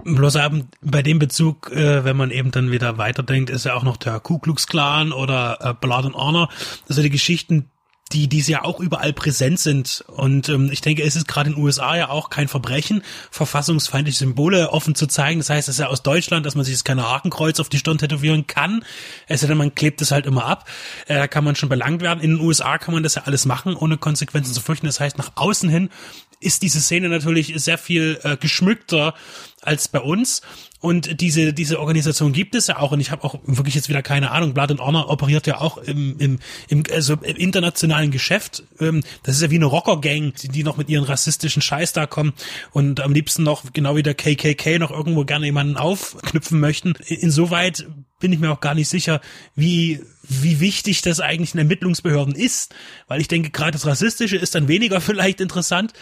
Bloß 0.05 0.39
bei 0.81 1.03
dem 1.03 1.19
Bezug, 1.19 1.71
äh, 1.71 2.03
wenn 2.03 2.17
man 2.17 2.31
eben 2.31 2.51
dann 2.51 2.71
wieder 2.71 2.97
weiterdenkt, 2.97 3.51
ist 3.51 3.67
ja 3.67 3.75
auch 3.75 3.83
noch 3.83 3.99
der 3.99 4.21
Ku 4.21 4.39
Klux 4.39 4.67
Klan 4.67 5.13
oder 5.13 5.59
äh, 5.61 5.75
Blood 5.79 6.07
and 6.07 6.15
Honor. 6.15 6.49
Also 6.89 7.03
die 7.03 7.11
Geschichten, 7.11 7.71
die 8.15 8.29
diese 8.29 8.53
ja 8.53 8.65
auch 8.65 8.79
überall 8.79 9.13
präsent 9.13 9.59
sind. 9.59 10.05
Und 10.07 10.49
ähm, 10.49 10.71
ich 10.73 10.81
denke, 10.81 11.03
es 11.03 11.17
ist 11.17 11.27
gerade 11.27 11.51
in 11.51 11.57
den 11.57 11.65
USA 11.65 11.97
ja 11.97 12.09
auch 12.09 12.31
kein 12.31 12.47
Verbrechen, 12.47 13.03
verfassungsfeindliche 13.31 14.19
Symbole 14.19 14.71
offen 14.71 14.95
zu 14.95 15.09
zeigen. 15.09 15.41
Das 15.41 15.51
heißt, 15.51 15.69
es 15.69 15.75
ist 15.75 15.81
ja 15.81 15.89
aus 15.89 16.03
Deutschland, 16.03 16.47
dass 16.47 16.55
man 16.55 16.65
sich 16.65 16.75
das 16.75 16.85
keine 16.85 17.11
Hakenkreuz 17.11 17.59
auf 17.59 17.69
die 17.69 17.79
Stirn 17.79 17.99
tätowieren 17.99 18.47
kann. 18.47 18.85
Es 19.27 19.41
sei 19.41 19.49
denn, 19.49 19.59
man 19.59 19.75
klebt 19.75 20.01
es 20.01 20.13
halt 20.13 20.27
immer 20.27 20.45
ab. 20.45 20.69
Äh, 21.07 21.27
kann 21.27 21.43
man 21.43 21.57
schon 21.57 21.69
belangt 21.69 22.03
werden. 22.03 22.21
In 22.21 22.37
den 22.37 22.41
USA 22.41 22.79
kann 22.79 22.95
man 22.95 23.03
das 23.03 23.17
ja 23.17 23.23
alles 23.25 23.47
machen, 23.47 23.75
ohne 23.75 23.99
Konsequenzen 23.99 24.55
zu 24.55 24.61
fürchten. 24.61 24.87
Das 24.87 25.01
heißt, 25.01 25.19
nach 25.19 25.33
außen 25.35 25.69
hin 25.69 25.91
ist 26.39 26.63
diese 26.63 26.81
Szene 26.81 27.09
natürlich 27.09 27.53
sehr 27.57 27.79
viel 27.79 28.21
äh, 28.23 28.37
geschmückter 28.37 29.15
als 29.63 29.89
bei 29.89 30.01
uns. 30.01 30.43
Und 30.85 31.23
diese, 31.23 31.55
diese 31.55 31.81
Organisation 31.81 32.35
gibt 32.35 32.55
es 32.55 32.67
ja 32.67 32.79
auch. 32.79 32.93
Und 32.93 33.01
ich 33.01 33.11
habe 33.11 33.25
auch 33.25 33.37
wirklich 33.47 33.75
jetzt 33.75 33.89
wieder 33.89 34.03
keine 34.03 34.33
Ahnung. 34.33 34.53
Blood 34.53 34.73
and 34.73 34.81
Honor 34.81 35.09
operiert 35.09 35.47
ja 35.47 35.59
auch 35.63 35.79
im, 35.79 36.19
im, 36.19 36.41
im, 36.69 36.83
also 36.93 37.15
im 37.15 37.37
internationalen 37.37 38.11
Geschäft. 38.11 38.65
Ähm, 38.81 39.03
das 39.23 39.37
ist 39.37 39.41
ja 39.41 39.51
wie 39.51 39.55
eine 39.55 39.65
Rocker-Gang, 39.65 40.35
die 40.35 40.63
noch 40.63 40.77
mit 40.77 40.91
ihren 40.91 41.05
rassistischen 41.05 41.63
Scheiß 41.63 41.95
da 41.95 42.05
kommen 42.05 42.35
und 42.73 43.01
am 43.01 43.15
liebsten 43.15 43.45
noch, 43.45 43.73
genau 43.73 43.97
wie 43.97 44.03
der 44.03 44.13
KKK, 44.13 44.79
noch 44.79 44.91
irgendwo 44.91 45.25
gerne 45.25 45.47
jemanden 45.47 45.79
aufknüpfen 45.79 46.61
möchten. 46.61 46.93
Insoweit 47.07 47.87
bin 48.21 48.35
ich 48.35 48.39
mir 48.39 48.53
auch 48.53 48.61
gar 48.61 48.75
nicht 48.75 48.91
sicher, 48.91 49.23
wie, 49.55 50.03
wie 50.23 50.61
wichtig 50.61 51.01
das 51.01 51.21
eigentlich 51.21 51.55
in 51.55 51.61
Ermittlungsbehörden 51.61 52.35
ist. 52.35 52.75
Weil 53.09 53.23
ich 53.23 53.29
denke, 53.29 53.49
gerade 53.49 53.73
das 53.73 53.87
Rassistische 53.87 54.37
ist 54.37 54.55
dann 54.55 54.69
weniger 54.69 55.01
vielleicht 55.01 55.41
interessant, 55.41 55.95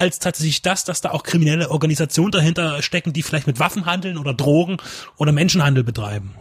als 0.00 0.18
tatsächlich 0.18 0.62
das, 0.62 0.84
dass 0.84 1.00
da 1.00 1.10
auch 1.10 1.22
kriminelle 1.22 1.70
Organisationen 1.70 2.32
dahinter 2.32 2.82
stecken, 2.82 3.12
die 3.12 3.22
vielleicht 3.22 3.46
mit 3.46 3.58
Waffen 3.58 3.86
handeln 3.86 4.18
oder 4.18 4.34
Drogen 4.34 4.78
oder 5.16 5.32
Menschenhandel 5.32 5.84
betreiben. 5.84 6.34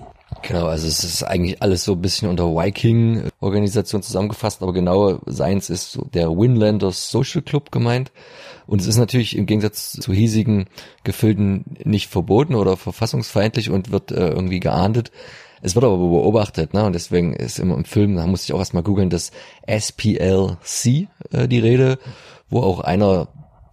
Genau, 0.44 0.68
also 0.68 0.88
es 0.88 1.04
ist 1.04 1.24
eigentlich 1.24 1.62
alles 1.62 1.84
so 1.84 1.94
ein 1.94 2.02
bisschen 2.02 2.30
unter 2.30 2.46
Viking-Organisation 2.46 4.04
zusammengefasst, 4.04 4.62
aber 4.62 4.74
genau 4.74 5.20
seins 5.26 5.70
ist 5.70 5.92
so 5.92 6.08
der 6.14 6.30
Winlanders 6.30 7.10
Social 7.10 7.42
Club 7.42 7.72
gemeint. 7.72 8.12
Und 8.68 8.80
es 8.80 8.88
ist 8.88 8.98
natürlich 8.98 9.36
im 9.36 9.48
Gegensatz 9.48 9.94
zu 9.94 10.14
hiesigen 10.14 10.68
Gefilden 11.04 11.66
nicht 11.84 12.10
verboten 12.10 12.54
oder 12.54 12.78
verfassungsfeindlich 12.78 13.72
und 13.72 13.92
wird 13.92 14.12
äh, 14.12 14.30
irgendwie 14.30 14.60
geahndet. 14.60 15.12
Es 15.62 15.76
wird 15.76 15.84
aber 15.84 15.98
beobachtet, 15.98 16.74
ne? 16.74 16.86
Und 16.86 16.94
deswegen 16.94 17.34
ist 17.34 17.60
immer 17.60 17.76
im 17.76 17.86
Film, 17.86 18.16
da 18.16 18.26
muss 18.28 18.44
ich 18.44 18.54
auch 18.54 18.60
erstmal 18.60 18.84
googeln, 18.84 19.10
das 19.10 19.32
SPLC 19.68 21.08
äh, 21.32 21.48
die 21.48 21.60
Rede, 21.60 21.98
wo 22.50 22.62
auch 22.62 22.80
einer 22.80 23.28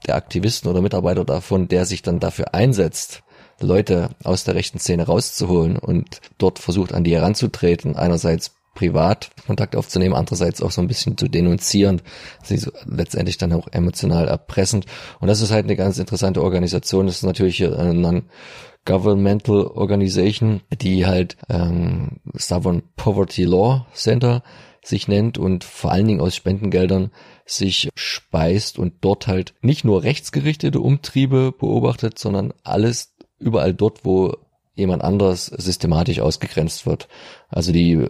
der 0.06 0.16
Aktivisten 0.16 0.70
oder 0.70 0.82
Mitarbeiter 0.82 1.25
davon, 1.25 1.68
der 1.68 1.84
sich 1.84 2.02
dann 2.02 2.20
dafür 2.20 2.54
einsetzt, 2.54 3.22
Leute 3.60 4.10
aus 4.22 4.44
der 4.44 4.54
rechten 4.54 4.78
Szene 4.78 5.04
rauszuholen 5.06 5.78
und 5.78 6.20
dort 6.38 6.58
versucht 6.58 6.92
an 6.92 7.04
die 7.04 7.14
heranzutreten, 7.14 7.96
einerseits 7.96 8.52
privat 8.75 9.30
Kontakt 9.46 9.75
aufzunehmen, 9.75 10.14
andererseits 10.14 10.62
auch 10.62 10.70
so 10.70 10.80
ein 10.82 10.86
bisschen 10.86 11.16
zu 11.16 11.26
denunzieren, 11.26 12.02
sie 12.42 12.58
so 12.58 12.70
letztendlich 12.84 13.38
dann 13.38 13.54
auch 13.54 13.66
emotional 13.72 14.28
erpressend. 14.28 14.86
Und 15.18 15.28
das 15.28 15.40
ist 15.40 15.50
halt 15.50 15.64
eine 15.64 15.76
ganz 15.76 15.98
interessante 15.98 16.42
Organisation. 16.42 17.06
Das 17.06 17.16
ist 17.16 17.22
natürlich 17.22 17.64
eine 17.64 17.94
Non-Governmental 17.94 19.66
Organization, 19.66 20.60
die 20.70 21.06
halt 21.06 21.36
ähm, 21.48 22.20
Southern 22.34 22.82
Poverty 22.96 23.44
Law 23.44 23.86
Center 23.94 24.42
sich 24.86 25.08
nennt 25.08 25.38
und 25.38 25.64
vor 25.64 25.92
allen 25.92 26.06
Dingen 26.06 26.20
aus 26.20 26.34
Spendengeldern 26.34 27.10
sich 27.44 27.88
speist 27.94 28.78
und 28.78 28.94
dort 29.00 29.26
halt 29.26 29.54
nicht 29.60 29.84
nur 29.84 30.02
rechtsgerichtete 30.02 30.80
Umtriebe 30.80 31.52
beobachtet, 31.52 32.18
sondern 32.18 32.52
alles 32.62 33.14
überall 33.38 33.74
dort, 33.74 34.04
wo 34.04 34.34
jemand 34.76 35.02
anderes 35.02 35.46
systematisch 35.46 36.20
ausgegrenzt 36.20 36.86
wird. 36.86 37.08
Also 37.48 37.72
die 37.72 37.92
äh, 37.92 38.08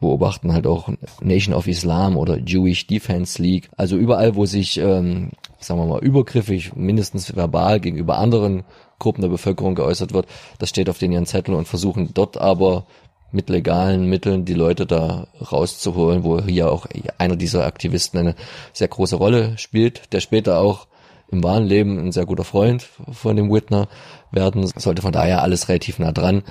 beobachten 0.00 0.52
halt 0.54 0.66
auch 0.66 0.88
Nation 1.20 1.54
of 1.54 1.68
Islam 1.68 2.16
oder 2.16 2.38
Jewish 2.38 2.86
Defense 2.86 3.40
League. 3.40 3.68
Also 3.76 3.96
überall, 3.96 4.34
wo 4.34 4.46
sich, 4.46 4.78
ähm, 4.78 5.32
sagen 5.58 5.80
wir 5.80 5.86
mal, 5.86 6.02
übergriffig, 6.02 6.74
mindestens 6.74 7.36
verbal 7.36 7.78
gegenüber 7.78 8.18
anderen 8.18 8.64
Gruppen 8.98 9.20
der 9.20 9.28
Bevölkerung 9.28 9.74
geäußert 9.74 10.14
wird, 10.14 10.26
das 10.58 10.70
steht 10.70 10.88
auf 10.88 10.98
den 10.98 11.12
ihren 11.12 11.26
Zettel 11.26 11.54
und 11.54 11.68
versuchen 11.68 12.10
dort 12.14 12.38
aber 12.38 12.86
mit 13.32 13.48
legalen 13.48 14.06
Mitteln 14.06 14.44
die 14.44 14.54
Leute 14.54 14.86
da 14.86 15.26
rauszuholen, 15.50 16.24
wo 16.24 16.42
hier 16.42 16.70
auch 16.70 16.86
einer 17.18 17.36
dieser 17.36 17.66
Aktivisten 17.66 18.20
eine 18.20 18.34
sehr 18.72 18.88
große 18.88 19.16
Rolle 19.16 19.58
spielt, 19.58 20.12
der 20.12 20.20
später 20.20 20.58
auch 20.58 20.86
im 21.30 21.42
wahren 21.42 21.64
Leben 21.64 21.98
ein 21.98 22.12
sehr 22.12 22.26
guter 22.26 22.44
Freund 22.44 22.86
von 23.10 23.36
dem 23.36 23.50
Whitner 23.50 23.88
werden 24.30 24.70
sollte. 24.76 25.02
Von 25.02 25.12
daher 25.12 25.42
alles 25.42 25.68
relativ 25.68 25.98
nah 25.98 26.12
dran. 26.12 26.42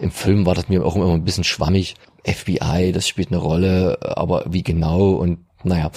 Im 0.00 0.10
Film 0.10 0.46
war 0.46 0.54
das 0.54 0.68
mir 0.68 0.84
auch 0.84 0.96
immer 0.96 1.12
ein 1.12 1.24
bisschen 1.24 1.44
schwammig. 1.44 1.96
FBI, 2.24 2.92
das 2.92 3.06
spielt 3.06 3.28
eine 3.28 3.40
Rolle, 3.40 3.98
aber 4.00 4.44
wie 4.48 4.62
genau 4.62 5.10
und 5.10 5.38
naja, 5.64 5.90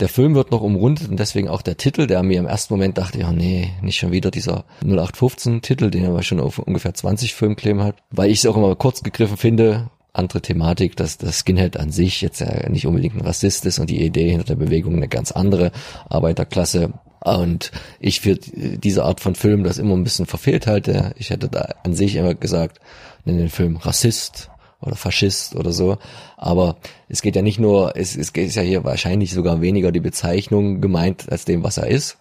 der 0.00 0.08
Film 0.08 0.34
wird 0.34 0.50
noch 0.50 0.62
umrundet 0.62 1.08
und 1.08 1.18
deswegen 1.20 1.48
auch 1.48 1.62
der 1.62 1.76
Titel, 1.76 2.06
der 2.06 2.22
mir 2.22 2.38
im 2.38 2.46
ersten 2.46 2.74
Moment 2.74 2.98
dachte, 2.98 3.20
ja 3.20 3.32
nee, 3.32 3.70
nicht 3.82 3.98
schon 3.98 4.12
wieder 4.12 4.30
dieser 4.30 4.64
0815 4.82 5.62
Titel, 5.62 5.90
den 5.90 6.04
er 6.04 6.22
schon 6.22 6.40
auf 6.40 6.58
ungefähr 6.58 6.94
20 6.94 7.34
Filmkleben 7.34 7.82
hat, 7.82 7.96
weil 8.10 8.30
ich 8.30 8.38
es 8.38 8.46
auch 8.46 8.56
immer 8.56 8.74
kurz 8.74 9.02
gegriffen 9.02 9.36
finde, 9.36 9.90
andere 10.12 10.42
Thematik, 10.42 10.96
dass 10.96 11.18
das 11.18 11.38
Skinhead 11.38 11.76
an 11.76 11.90
sich 11.90 12.20
jetzt 12.20 12.40
ja 12.40 12.68
nicht 12.68 12.86
unbedingt 12.86 13.14
ein 13.14 13.22
Rassist 13.22 13.64
ist 13.64 13.78
und 13.78 13.88
die 13.88 14.04
Idee 14.04 14.30
hinter 14.30 14.44
der 14.44 14.56
Bewegung 14.56 14.96
eine 14.96 15.08
ganz 15.08 15.32
andere 15.32 15.72
Arbeiterklasse. 16.08 16.92
Und 17.20 17.70
ich 18.00 18.20
für 18.20 18.34
diese 18.36 19.04
Art 19.04 19.20
von 19.20 19.34
Film 19.34 19.64
das 19.64 19.78
immer 19.78 19.94
ein 19.94 20.04
bisschen 20.04 20.26
verfehlt 20.26 20.66
halte. 20.66 21.14
Ich 21.16 21.30
hätte 21.30 21.48
da 21.48 21.68
an 21.84 21.94
sich 21.94 22.16
immer 22.16 22.34
gesagt, 22.34 22.80
in 23.24 23.38
den 23.38 23.48
Film 23.48 23.76
Rassist 23.76 24.50
oder 24.82 24.96
Faschist 24.96 25.56
oder 25.56 25.72
so. 25.72 25.96
Aber 26.36 26.76
es 27.08 27.22
geht 27.22 27.36
ja 27.36 27.42
nicht 27.42 27.58
nur, 27.58 27.96
es, 27.96 28.16
es 28.16 28.30
ist 28.30 28.56
ja 28.56 28.62
hier 28.62 28.84
wahrscheinlich 28.84 29.32
sogar 29.32 29.60
weniger 29.60 29.92
die 29.92 30.00
Bezeichnung 30.00 30.80
gemeint 30.80 31.30
als 31.30 31.44
dem, 31.44 31.62
was 31.62 31.78
er 31.78 31.86
ist 31.86 32.18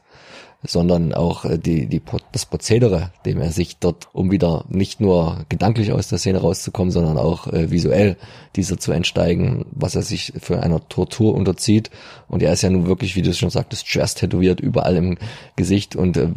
sondern 0.64 1.14
auch 1.14 1.46
äh, 1.46 1.58
die, 1.58 1.88
die, 1.88 2.02
das 2.32 2.46
Prozedere, 2.46 3.12
dem 3.26 3.42
er 3.42 3.52
sich 3.52 3.78
dort, 3.78 4.10
um 4.14 4.32
wieder 4.32 4.66
nicht 4.70 5.02
nur 5.02 5.46
gedanklich 5.50 5.92
aus 5.92 6.08
der 6.08 6.20
Szene 6.20 6.40
rauszukommen, 6.40 6.92
sondern 6.92 7.18
auch 7.18 7.48
äh, 7.48 7.72
visuell 7.72 8.18
dieser 8.56 8.78
zu 8.78 8.92
entsteigen, 8.92 9.66
was 9.72 9.96
er 9.96 10.04
sich 10.04 10.34
für 10.40 10.62
einer 10.62 10.88
Tortur 10.88 11.34
unterzieht. 11.34 11.90
Und 12.28 12.44
er 12.44 12.54
ist 12.54 12.62
ja 12.62 12.70
nun 12.70 12.88
wirklich, 12.88 13.16
wie 13.16 13.22
du 13.22 13.34
schon 13.34 13.50
sagtest, 13.50 13.88
schwerst 13.88 14.20
tätowiert 14.20 14.60
überall 14.60 14.96
im 14.98 15.18
Gesicht 15.56 15.96
und 15.96 16.18
äh, 16.18 16.30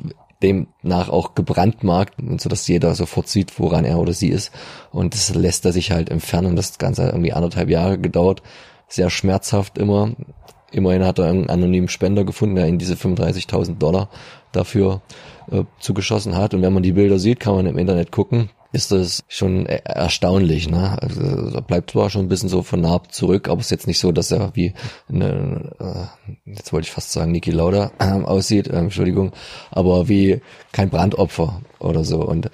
demnach 0.45 1.09
auch 1.09 1.35
gebrandmarkt, 1.35 2.15
so 2.39 2.49
dass 2.49 2.69
jeder 2.69 2.95
sofort 2.95 3.29
sieht, 3.29 3.59
woran 3.59 3.85
er 3.85 3.99
oder 3.99 4.13
sie 4.13 4.29
ist. 4.29 4.53
Und 4.93 5.15
das 5.15 5.35
lässt 5.35 5.65
er 5.65 5.73
sich 5.73 5.91
halt 5.91 6.11
entfernen. 6.11 6.57
Das 6.57 6.79
Ganze 6.79 7.05
hat 7.05 7.13
irgendwie 7.13 7.33
anderthalb 7.33 7.71
Jahre 7.71 7.99
gedauert. 7.99 8.43
Sehr 8.89 9.11
schmerzhaft 9.11 9.79
immer. 9.79 10.13
Immerhin 10.71 11.05
hat 11.05 11.19
er 11.19 11.27
einen 11.27 11.49
anonymen 11.49 11.89
Spender 11.89 12.25
gefunden, 12.25 12.57
der 12.57 12.67
ihm 12.67 12.79
diese 12.79 12.95
35.000 12.95 13.79
Dollar 13.79 14.09
dafür 14.53 15.03
äh, 15.51 15.65
zugeschossen 15.79 16.37
hat. 16.37 16.53
Und 16.53 16.63
wenn 16.63 16.73
man 16.73 16.83
die 16.83 16.93
Bilder 16.93 17.19
sieht, 17.19 17.41
kann 17.41 17.55
man 17.55 17.67
im 17.67 17.79
Internet 17.79 18.13
gucken, 18.13 18.51
ist 18.75 18.90
das 18.93 19.25
schon 19.28 19.66
e-, 19.66 19.81
erstaunlich. 19.85 20.69
Ne? 20.69 20.99
Also, 21.00 21.21
er 21.54 21.62
bleibt 21.62 21.93
zwar 21.93 22.11
schon 22.11 22.23
ein 22.26 22.28
bisschen 22.28 22.49
so 22.49 22.62
vernarbt 22.62 23.14
zurück, 23.14 23.49
aber 23.49 23.61
es 23.61 23.66
ist 23.66 23.71
jetzt 23.71 23.87
nicht 23.87 24.00
so, 24.00 24.12
dass 24.12 24.31
er 24.33 24.54
wie 24.54 24.75
eine, 25.09 25.73
äh, 25.78 26.50
jetzt 26.50 26.73
wollte 26.73 26.87
ich 26.87 26.93
fast 26.93 27.12
sagen 27.12 27.33
Niki 27.33 27.50
Lauda 27.50 27.93
äh, 27.99 28.11
aussieht, 28.11 28.69
äh, 28.69 28.76
Entschuldigung, 28.76 29.33
aber 29.71 30.09
wie 30.09 30.40
kein 30.73 30.90
Brandopfer 30.90 31.62
oder 31.78 32.04
so. 32.04 32.23
Und 32.23 32.50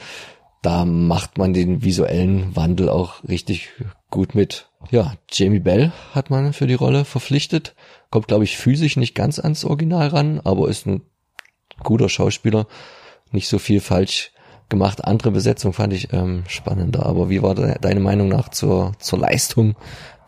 da 0.63 0.85
macht 0.85 1.39
man 1.39 1.55
den 1.55 1.83
visuellen 1.83 2.55
Wandel 2.55 2.91
auch 2.91 3.25
richtig 3.25 3.71
gut 4.11 4.35
mit. 4.35 4.69
Ja, 4.91 5.15
Jamie 5.31 5.61
Bell 5.61 5.93
hat 6.13 6.29
man 6.29 6.53
für 6.53 6.67
die 6.67 6.75
Rolle 6.75 7.05
verpflichtet. 7.05 7.75
Kommt, 8.11 8.29
glaube 8.29 8.45
ich, 8.45 8.59
physisch 8.59 8.97
nicht 8.97 9.15
ganz 9.15 9.39
ans 9.39 9.65
Original 9.65 10.09
ran, 10.09 10.41
aber 10.45 10.69
ist 10.69 10.87
ein 10.87 11.03
guter 11.83 12.09
Schauspieler. 12.09 12.67
Nicht 13.33 13.49
so 13.49 13.59
viel 13.59 13.81
falsch 13.81 14.33
gemacht. 14.71 15.05
Andere 15.05 15.31
Besetzung 15.31 15.73
fand 15.73 15.93
ich 15.93 16.13
ähm, 16.13 16.45
spannender. 16.49 17.05
Aber 17.07 17.29
wie 17.29 17.43
war 17.43 17.55
de 17.55 17.77
deine 17.81 18.01
Meinung 18.01 18.29
nach 18.29 18.49
zur, 18.49 18.93
zur 18.99 19.19
Leistung 19.19 19.77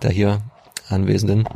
der 0.02 0.10
hier 0.10 0.42
Anwesenden? 0.88 1.48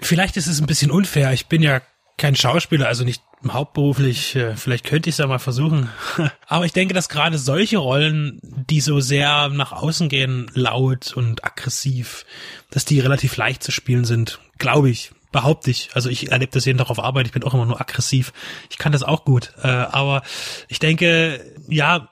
Vielleicht 0.00 0.36
ist 0.36 0.46
es 0.46 0.60
ein 0.60 0.66
bisschen 0.66 0.90
unfair. 0.90 1.32
Ich 1.32 1.46
bin 1.46 1.62
ja 1.62 1.80
kein 2.16 2.36
Schauspieler, 2.36 2.86
also 2.86 3.04
nicht 3.04 3.22
hauptberuflich, 3.48 4.36
äh, 4.36 4.54
vielleicht 4.54 4.84
könnte 4.84 5.08
ich 5.08 5.14
es 5.14 5.18
ja 5.18 5.26
mal 5.26 5.38
versuchen. 5.38 5.88
Aber 6.46 6.64
ich 6.64 6.72
denke, 6.72 6.94
dass 6.94 7.08
gerade 7.08 7.38
solche 7.38 7.78
Rollen, 7.78 8.38
die 8.42 8.80
so 8.80 9.00
sehr 9.00 9.48
nach 9.48 9.72
außen 9.72 10.08
gehen, 10.08 10.48
laut 10.54 11.12
und 11.16 11.44
aggressiv, 11.44 12.24
dass 12.70 12.84
die 12.84 13.00
relativ 13.00 13.36
leicht 13.36 13.64
zu 13.64 13.72
spielen 13.72 14.04
sind, 14.04 14.38
glaube 14.58 14.90
ich 14.90 15.10
behaupte 15.32 15.70
ich. 15.70 15.88
Also 15.94 16.10
ich 16.10 16.30
erlebe 16.30 16.52
das 16.52 16.66
jeden 16.66 16.78
Tag 16.78 16.90
auf 16.90 17.02
Arbeit, 17.02 17.26
ich 17.26 17.32
bin 17.32 17.42
auch 17.42 17.54
immer 17.54 17.66
nur 17.66 17.80
aggressiv. 17.80 18.32
Ich 18.70 18.78
kann 18.78 18.92
das 18.92 19.02
auch 19.02 19.24
gut. 19.24 19.52
Äh, 19.62 19.68
aber 19.68 20.22
ich 20.68 20.78
denke, 20.78 21.40
ja, 21.72 22.10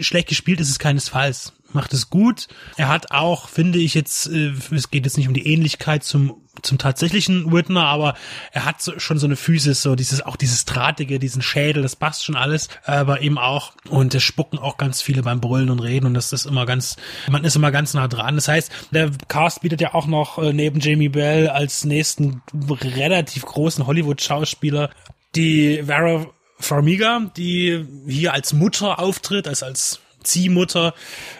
schlecht 0.00 0.28
gespielt 0.28 0.60
ist 0.60 0.70
es 0.70 0.78
keinesfalls. 0.78 1.52
Macht 1.72 1.92
es 1.92 2.10
gut. 2.10 2.48
Er 2.76 2.88
hat 2.88 3.12
auch, 3.12 3.48
finde 3.48 3.78
ich 3.78 3.94
jetzt, 3.94 4.26
äh, 4.26 4.52
es 4.72 4.90
geht 4.90 5.04
jetzt 5.04 5.16
nicht 5.16 5.28
um 5.28 5.34
die 5.34 5.46
Ähnlichkeit 5.46 6.02
zum 6.02 6.40
zum 6.62 6.78
tatsächlichen 6.78 7.52
Whitner, 7.52 7.86
aber 7.86 8.14
er 8.52 8.64
hat 8.64 8.82
so, 8.82 8.98
schon 8.98 9.18
so 9.18 9.26
eine 9.26 9.36
Physis, 9.36 9.82
so 9.82 9.94
dieses, 9.94 10.20
auch 10.20 10.36
dieses 10.36 10.64
Drahtige, 10.64 11.18
diesen 11.18 11.42
Schädel, 11.42 11.82
das 11.82 11.96
passt 11.96 12.24
schon 12.24 12.36
alles, 12.36 12.68
aber 12.84 13.20
eben 13.20 13.38
auch, 13.38 13.72
und 13.88 14.14
es 14.14 14.22
spucken 14.22 14.58
auch 14.58 14.76
ganz 14.76 15.02
viele 15.02 15.22
beim 15.22 15.40
Brüllen 15.40 15.70
und 15.70 15.80
Reden 15.80 16.06
und 16.06 16.14
das 16.14 16.32
ist 16.32 16.46
immer 16.46 16.66
ganz, 16.66 16.96
man 17.30 17.44
ist 17.44 17.56
immer 17.56 17.70
ganz 17.70 17.94
nah 17.94 18.08
dran. 18.08 18.34
Das 18.34 18.48
heißt, 18.48 18.70
der 18.90 19.10
Cast 19.28 19.62
bietet 19.62 19.80
ja 19.80 19.94
auch 19.94 20.06
noch 20.06 20.38
äh, 20.38 20.52
neben 20.52 20.80
Jamie 20.80 21.08
Bell 21.08 21.48
als 21.48 21.84
nächsten 21.84 22.42
relativ 22.68 23.44
großen 23.44 23.86
Hollywood-Schauspieler 23.86 24.90
die 25.34 25.82
Vera 25.84 26.26
Farmiga, 26.60 27.30
die 27.36 27.84
hier 28.06 28.32
als 28.32 28.52
Mutter 28.52 28.98
auftritt, 28.98 29.48
als 29.48 29.62
als 29.62 30.00
Ziehmutter, 30.22 30.94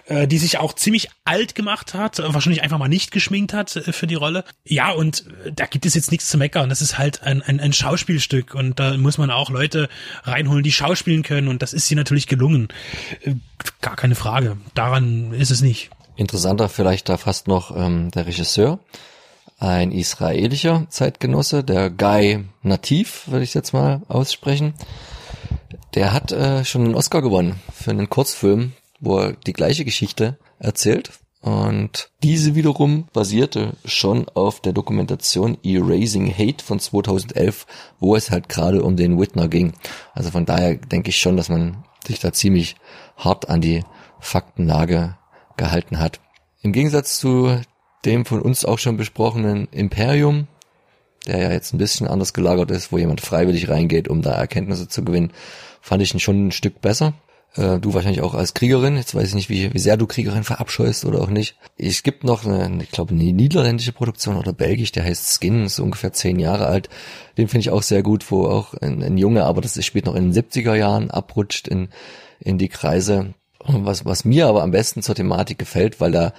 äh, 0.06 0.26
die 0.26 0.38
sich 0.38 0.58
auch 0.58 0.72
ziemlich 0.72 1.08
alt 1.24 1.54
gemacht 1.54 1.94
hat, 1.94 2.18
wahrscheinlich 2.18 2.62
einfach 2.62 2.78
mal 2.78 2.88
nicht 2.88 3.10
geschminkt 3.10 3.52
hat 3.52 3.76
äh, 3.76 3.92
für 3.92 4.06
die 4.06 4.14
Rolle. 4.14 4.44
Ja, 4.64 4.90
und 4.90 5.26
äh, 5.44 5.52
da 5.52 5.66
gibt 5.66 5.86
es 5.86 5.94
jetzt 5.94 6.10
nichts 6.10 6.28
zu 6.28 6.38
meckern. 6.38 6.68
Das 6.68 6.80
ist 6.80 6.98
halt 6.98 7.22
ein, 7.22 7.42
ein, 7.42 7.60
ein 7.60 7.72
Schauspielstück 7.72 8.54
und 8.54 8.78
da 8.80 8.96
muss 8.96 9.18
man 9.18 9.30
auch 9.30 9.50
Leute 9.50 9.88
reinholen, 10.24 10.62
die 10.62 10.72
schauspielen 10.72 11.22
können 11.22 11.48
und 11.48 11.62
das 11.62 11.72
ist 11.72 11.86
sie 11.86 11.94
natürlich 11.94 12.26
gelungen. 12.26 12.68
Äh, 13.22 13.34
gar 13.80 13.96
keine 13.96 14.14
Frage. 14.14 14.56
Daran 14.74 15.32
ist 15.32 15.50
es 15.50 15.60
nicht. 15.60 15.90
Interessanter 16.16 16.68
vielleicht 16.68 17.08
da 17.08 17.16
fast 17.16 17.48
noch 17.48 17.74
ähm, 17.76 18.10
der 18.10 18.26
Regisseur. 18.26 18.78
Ein 19.58 19.92
israelischer 19.92 20.86
Zeitgenosse, 20.88 21.62
der 21.62 21.90
Guy 21.90 22.44
Nativ, 22.62 23.24
würde 23.26 23.44
ich 23.44 23.52
jetzt 23.52 23.74
mal 23.74 24.00
aussprechen. 24.08 24.72
Der 25.94 26.12
hat 26.12 26.32
äh, 26.32 26.64
schon 26.64 26.84
einen 26.84 26.94
Oscar 26.94 27.20
gewonnen 27.22 27.60
für 27.72 27.90
einen 27.90 28.08
Kurzfilm, 28.08 28.72
wo 29.00 29.18
er 29.18 29.32
die 29.32 29.52
gleiche 29.52 29.84
Geschichte 29.84 30.38
erzählt. 30.58 31.10
Und 31.42 32.10
diese 32.22 32.54
wiederum 32.54 33.08
basierte 33.12 33.72
schon 33.86 34.28
auf 34.28 34.60
der 34.60 34.74
Dokumentation 34.74 35.56
Erasing 35.64 36.30
Hate 36.30 36.62
von 36.62 36.78
2011, 36.78 37.66
wo 37.98 38.14
es 38.14 38.30
halt 38.30 38.48
gerade 38.48 38.82
um 38.82 38.96
den 38.96 39.18
Whitner 39.18 39.48
ging. 39.48 39.72
Also 40.12 40.30
von 40.30 40.44
daher 40.44 40.74
denke 40.76 41.08
ich 41.08 41.16
schon, 41.16 41.36
dass 41.36 41.48
man 41.48 41.84
sich 42.06 42.20
da 42.20 42.32
ziemlich 42.32 42.76
hart 43.16 43.48
an 43.48 43.62
die 43.62 43.84
Faktenlage 44.20 45.16
gehalten 45.56 45.98
hat. 45.98 46.20
Im 46.62 46.72
Gegensatz 46.72 47.18
zu 47.18 47.58
dem 48.04 48.26
von 48.26 48.42
uns 48.42 48.64
auch 48.64 48.78
schon 48.78 48.98
besprochenen 48.98 49.66
Imperium, 49.70 50.46
der 51.26 51.38
ja 51.38 51.52
jetzt 51.52 51.74
ein 51.74 51.78
bisschen 51.78 52.06
anders 52.06 52.32
gelagert 52.32 52.70
ist, 52.70 52.92
wo 52.92 52.98
jemand 52.98 53.20
freiwillig 53.20 53.68
reingeht, 53.68 54.08
um 54.08 54.22
da 54.22 54.32
Erkenntnisse 54.32 54.88
zu 54.88 55.04
gewinnen, 55.04 55.32
fand 55.80 56.02
ich 56.02 56.14
ihn 56.14 56.20
schon 56.20 56.48
ein 56.48 56.52
Stück 56.52 56.80
besser. 56.80 57.14
Äh, 57.56 57.78
du 57.78 57.94
wahrscheinlich 57.94 58.22
auch 58.22 58.34
als 58.34 58.54
Kriegerin. 58.54 58.96
Jetzt 58.96 59.14
weiß 59.14 59.28
ich 59.28 59.34
nicht, 59.34 59.48
wie, 59.48 59.72
wie 59.74 59.78
sehr 59.78 59.96
du 59.96 60.06
Kriegerin 60.06 60.44
verabscheust 60.44 61.04
oder 61.04 61.20
auch 61.20 61.30
nicht. 61.30 61.56
Es 61.76 62.02
gibt 62.02 62.24
noch 62.24 62.44
eine, 62.44 62.82
ich 62.82 62.90
glaube, 62.90 63.12
eine 63.12 63.24
niederländische 63.32 63.92
Produktion 63.92 64.36
oder 64.36 64.52
belgisch, 64.52 64.92
der 64.92 65.04
heißt 65.04 65.38
Skin, 65.40 65.64
ist 65.64 65.80
ungefähr 65.80 66.12
zehn 66.12 66.38
Jahre 66.38 66.66
alt. 66.66 66.88
Den 67.36 67.48
finde 67.48 67.62
ich 67.62 67.70
auch 67.70 67.82
sehr 67.82 68.02
gut, 68.02 68.30
wo 68.30 68.46
auch 68.46 68.74
ein, 68.74 69.02
ein 69.02 69.18
Junge, 69.18 69.44
aber 69.44 69.60
das 69.60 69.84
spielt 69.84 70.06
noch 70.06 70.14
in 70.14 70.30
den 70.30 70.44
70er 70.44 70.74
Jahren, 70.74 71.10
abrutscht 71.10 71.66
in, 71.66 71.88
in 72.38 72.58
die 72.58 72.68
Kreise. 72.68 73.34
Was, 73.62 74.06
was 74.06 74.24
mir 74.24 74.46
aber 74.46 74.62
am 74.62 74.70
besten 74.70 75.02
zur 75.02 75.14
Thematik 75.14 75.58
gefällt, 75.58 76.00
weil 76.00 76.12
da 76.12 76.32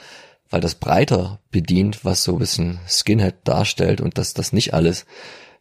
weil 0.52 0.62
das 0.62 0.76
breiter 0.76 1.40
bedient, 1.50 2.06
was 2.06 2.24
so 2.24 2.34
ein 2.34 2.40
bisschen 2.40 2.80
Skinhead 2.88 3.36
darstellt 3.46 4.02
und 4.02 4.18
dass 4.18 4.34
das 4.34 4.54
nicht 4.54 4.74
alles 4.74 5.06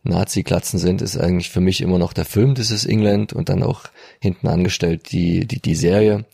Nazi-Klatzen 0.02 0.78
sind, 0.78 1.02
ist 1.02 1.18
eigentlich 1.18 1.50
für 1.50 1.60
mich 1.60 1.80
immer 1.80 1.98
noch 1.98 2.12
der 2.12 2.24
Film 2.24 2.54
This 2.54 2.70
is 2.70 2.86
England 2.86 3.32
und 3.32 3.48
dann 3.48 3.62
auch 3.62 3.84
hinten 4.18 4.48
angestellt 4.48 5.12
die, 5.12 5.46
die, 5.46 5.60
die 5.60 5.74
Serie. 5.74 6.24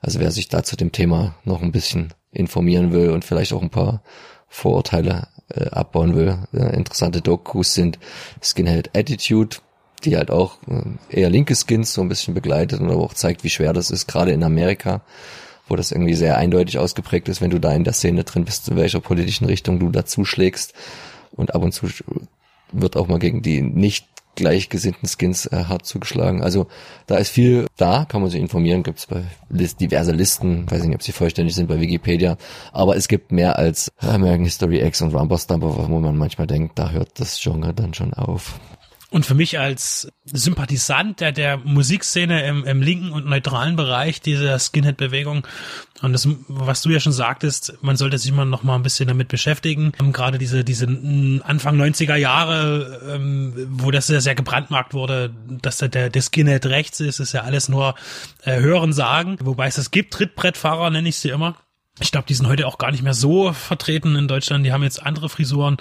Also 0.00 0.20
wer 0.20 0.30
sich 0.30 0.48
da 0.48 0.62
zu 0.62 0.76
dem 0.76 0.92
Thema 0.92 1.36
noch 1.44 1.62
ein 1.62 1.72
bisschen 1.72 2.12
informieren 2.32 2.92
will 2.92 3.10
und 3.10 3.24
vielleicht 3.24 3.52
auch 3.52 3.62
ein 3.62 3.70
paar 3.70 4.02
Vorurteile 4.48 5.28
äh, 5.48 5.66
abbauen 5.66 6.14
will. 6.16 6.38
Äh, 6.52 6.74
interessante 6.76 7.20
Dokus 7.20 7.74
sind 7.74 7.98
Skinhead 8.42 8.90
Attitude, 8.96 9.58
die 10.04 10.16
halt 10.16 10.30
auch 10.30 10.58
äh, 10.66 11.20
eher 11.20 11.30
linke 11.30 11.54
Skins 11.54 11.92
so 11.92 12.00
ein 12.00 12.08
bisschen 12.08 12.34
begleitet 12.34 12.80
und 12.80 12.90
aber 12.90 13.02
auch 13.02 13.14
zeigt, 13.14 13.44
wie 13.44 13.50
schwer 13.50 13.72
das 13.72 13.90
ist, 13.90 14.06
gerade 14.06 14.32
in 14.32 14.42
Amerika, 14.42 15.02
wo 15.70 15.76
das 15.76 15.92
irgendwie 15.92 16.14
sehr 16.14 16.36
eindeutig 16.36 16.78
ausgeprägt 16.78 17.28
ist, 17.28 17.40
wenn 17.40 17.50
du 17.50 17.60
da 17.60 17.72
in 17.72 17.84
der 17.84 17.92
Szene 17.92 18.24
drin 18.24 18.44
bist, 18.44 18.66
zu 18.66 18.76
welcher 18.76 19.00
politischen 19.00 19.46
Richtung 19.46 19.78
du 19.78 19.90
dazu 19.90 20.24
schlägst. 20.24 20.74
Und 21.32 21.54
ab 21.54 21.62
und 21.62 21.72
zu 21.72 21.86
wird 22.72 22.96
auch 22.96 23.08
mal 23.08 23.18
gegen 23.18 23.40
die 23.40 23.62
nicht 23.62 24.06
gleichgesinnten 24.36 25.08
Skins 25.08 25.46
äh, 25.46 25.64
hart 25.68 25.86
zugeschlagen. 25.86 26.42
Also 26.42 26.66
da 27.06 27.16
ist 27.16 27.30
viel 27.30 27.66
da, 27.76 28.06
kann 28.08 28.20
man 28.20 28.30
sich 28.30 28.40
informieren, 28.40 28.82
gibt 28.82 28.98
es 28.98 29.06
bei 29.06 29.24
List, 29.48 29.80
diverse 29.80 30.12
Listen, 30.12 30.70
weiß 30.70 30.84
nicht, 30.84 30.94
ob 30.94 31.02
sie 31.02 31.12
vollständig 31.12 31.54
sind 31.54 31.68
bei 31.68 31.80
Wikipedia, 31.80 32.36
aber 32.72 32.96
es 32.96 33.08
gibt 33.08 33.32
mehr 33.32 33.58
als 33.58 33.92
American 33.98 34.44
History 34.44 34.80
X 34.80 35.02
und 35.02 35.14
Rumble 35.14 35.38
Stumper, 35.38 35.88
wo 35.88 35.98
man 35.98 36.16
manchmal 36.16 36.46
denkt, 36.46 36.78
da 36.78 36.90
hört 36.90 37.18
das 37.18 37.40
Genre 37.40 37.74
dann 37.74 37.92
schon 37.92 38.14
auf. 38.14 38.58
Und 39.10 39.26
für 39.26 39.34
mich 39.34 39.58
als 39.58 40.08
Sympathisant 40.24 41.20
der, 41.20 41.32
der 41.32 41.56
Musikszene 41.56 42.46
im, 42.46 42.64
im 42.64 42.80
linken 42.80 43.10
und 43.10 43.26
neutralen 43.26 43.74
Bereich 43.74 44.20
dieser 44.20 44.58
Skinhead-Bewegung 44.58 45.46
und 46.02 46.12
das, 46.12 46.26
was 46.48 46.82
du 46.82 46.90
ja 46.90 47.00
schon 47.00 47.12
sagtest, 47.12 47.74
man 47.82 47.96
sollte 47.96 48.16
sich 48.18 48.32
mal 48.32 48.46
noch 48.46 48.62
mal 48.62 48.76
ein 48.76 48.82
bisschen 48.82 49.08
damit 49.08 49.28
beschäftigen. 49.28 49.92
Ähm, 50.00 50.12
gerade 50.12 50.38
diese, 50.38 50.64
diese 50.64 50.86
Anfang 50.86 51.80
90er 51.80 52.16
Jahre, 52.16 53.16
ähm, 53.16 53.52
wo 53.70 53.90
das 53.90 54.06
sehr, 54.06 54.20
sehr 54.20 54.34
gebrandmarkt 54.34 54.94
wurde, 54.94 55.34
dass 55.60 55.78
der, 55.78 56.08
der 56.08 56.22
Skinhead 56.22 56.66
rechts 56.66 57.00
ist, 57.00 57.20
ist 57.20 57.32
ja 57.32 57.42
alles 57.42 57.68
nur 57.68 57.94
äh, 58.44 58.60
Hören 58.60 58.92
sagen. 58.92 59.36
Wobei 59.40 59.66
es 59.66 59.76
das 59.76 59.90
gibt, 59.90 60.14
Trittbrettfahrer 60.14 60.90
nenne 60.90 61.08
ich 61.08 61.16
sie 61.16 61.28
immer. 61.30 61.56
Ich 62.00 62.12
glaube, 62.12 62.26
die 62.26 62.34
sind 62.34 62.46
heute 62.46 62.66
auch 62.66 62.78
gar 62.78 62.90
nicht 62.90 63.02
mehr 63.02 63.14
so 63.14 63.52
vertreten 63.52 64.16
in 64.16 64.28
Deutschland. 64.28 64.64
Die 64.64 64.72
haben 64.72 64.82
jetzt 64.82 65.02
andere 65.02 65.28
Frisuren. 65.28 65.76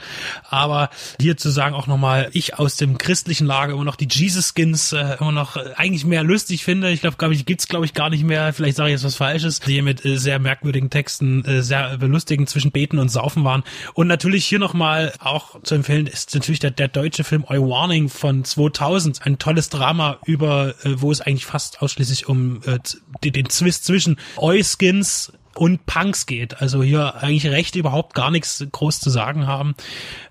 Aber 0.50 0.90
hier 1.20 1.38
zu 1.38 1.50
sagen 1.50 1.76
auch 1.76 1.88
nochmal, 1.88 2.30
ich 2.34 2.60
aus 2.60 2.76
dem 2.76 2.98
christlichen 2.98 3.48
Lager 3.48 3.74
immer 3.74 3.86
noch 3.86 3.96
die 3.96 4.08
Jesus-Skins 4.10 4.94
äh, 4.94 5.18
immer 5.20 5.32
noch 5.32 5.56
äh, 5.56 5.74
eigentlich 5.76 6.06
mehr 6.06 6.24
lustig 6.24 6.64
finde. 6.64 6.92
Ich 6.92 7.02
glaube, 7.02 7.18
glaube 7.18 7.34
ich, 7.34 7.46
gibt's 7.46 7.68
glaube 7.68 7.86
ich 7.86 7.94
gar 7.94 8.10
nicht 8.10 8.24
mehr. 8.24 8.54
Vielleicht 8.54 8.78
sage 8.78 8.90
ich 8.90 8.94
jetzt 8.94 9.06
was 9.06 9.16
Falsches. 9.16 9.60
Die 9.60 9.82
mit 9.82 10.06
äh, 10.06 10.18
sehr 10.18 10.40
merkwürdigen 10.40 10.90
Texten 10.90 11.46
äh, 11.46 11.62
sehr 11.62 11.98
belustigend 11.98 12.50
zwischen 12.50 12.72
Beten 12.72 13.00
und 13.00 13.10
Saufen 13.10 13.44
waren. 13.44 13.64
Und 13.94 14.08
natürlich 14.08 14.46
hier 14.46 14.60
nochmal 14.60 15.14
auch 15.20 15.62
zu 15.64 15.76
empfehlen 15.76 16.08
ist 16.08 16.34
natürlich 16.34 16.60
der, 16.60 16.72
der 16.72 16.88
deutsche 16.88 17.24
Film 17.24 17.46
Oi 17.50 17.60
Warning 17.60 18.10
von 18.10 18.44
2000. 18.44 19.26
Ein 19.26 19.38
tolles 19.38 19.70
Drama 19.70 20.20
über, 20.26 20.76
äh, 20.84 21.02
wo 21.02 21.12
es 21.12 21.22
eigentlich 21.22 21.46
fast 21.46 21.82
ausschließlich 21.82 22.28
um 22.28 22.62
äh, 22.66 22.80
den, 23.24 23.34
den 23.34 23.50
Zwist 23.50 23.86
zwischen 23.86 24.18
Oi-Skins 24.38 25.34
und 25.60 25.86
Punks 25.86 26.26
geht. 26.26 26.62
Also 26.62 26.82
hier 26.82 27.16
eigentlich 27.22 27.52
recht 27.52 27.76
überhaupt 27.76 28.16
gar 28.16 28.32
nichts 28.32 28.66
groß 28.72 29.02
zu 29.02 29.10
sagen 29.10 29.46
haben. 29.46 29.76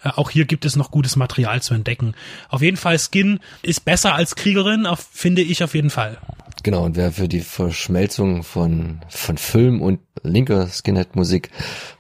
Äh, 0.03 0.09
auch 0.17 0.31
hier 0.31 0.47
gibt 0.47 0.65
es 0.65 0.75
noch 0.75 0.91
gutes 0.91 1.17
Material 1.17 1.61
zu 1.61 1.75
entdecken. 1.75 2.15
Auf 2.49 2.63
jeden 2.63 2.79
Fall 2.79 2.99
Skin 2.99 3.39
ist 3.63 3.85
besser 3.85 4.15
als 4.15 4.37
Kriegerin, 4.37 4.87
auf, 4.87 5.07
finde 5.13 5.43
ich 5.43 5.63
auf 5.63 5.75
jeden 5.75 5.91
Fall. 5.91 6.17
Genau, 6.63 6.85
und 6.85 6.97
wer 6.97 7.13
für 7.13 7.29
die 7.29 7.41
Verschmelzung 7.41 8.43
von, 8.43 9.01
von 9.09 9.37
Film 9.37 9.83
und 9.83 10.01
linker 10.23 10.67
Skinhead-Musik 10.67 11.51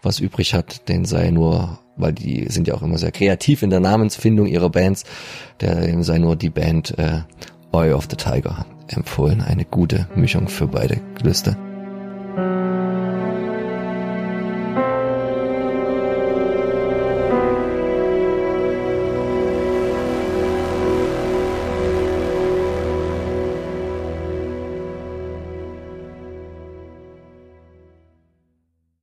was 0.02 0.20
übrig 0.20 0.54
hat, 0.54 0.88
den 0.88 1.04
sei 1.04 1.30
nur, 1.30 1.78
weil 1.97 2.14
die 2.14 2.47
sind 2.49 2.66
ja 2.66 2.75
auch 2.75 2.82
immer 2.82 2.99
sehr 2.99 3.12
kreativ 3.12 3.62
in 3.62 3.70
der 3.70 3.80
Namensfindung 3.80 4.47
ihrer 4.47 4.70
Bands, 4.70 5.04
der 5.61 6.02
sei 6.02 6.16
nur 6.16 6.35
die 6.35 6.50
Band 6.50 6.99
äh, 6.99 7.20
Eye 7.73 7.92
of 7.92 8.08
the 8.11 8.16
Tiger 8.16 8.64
empfohlen. 8.88 9.42
Eine 9.42 9.66
gute 9.66 10.08
Mischung 10.16 10.49
für 10.49 10.66
beide 10.66 11.02
Gelüste. 11.18 11.58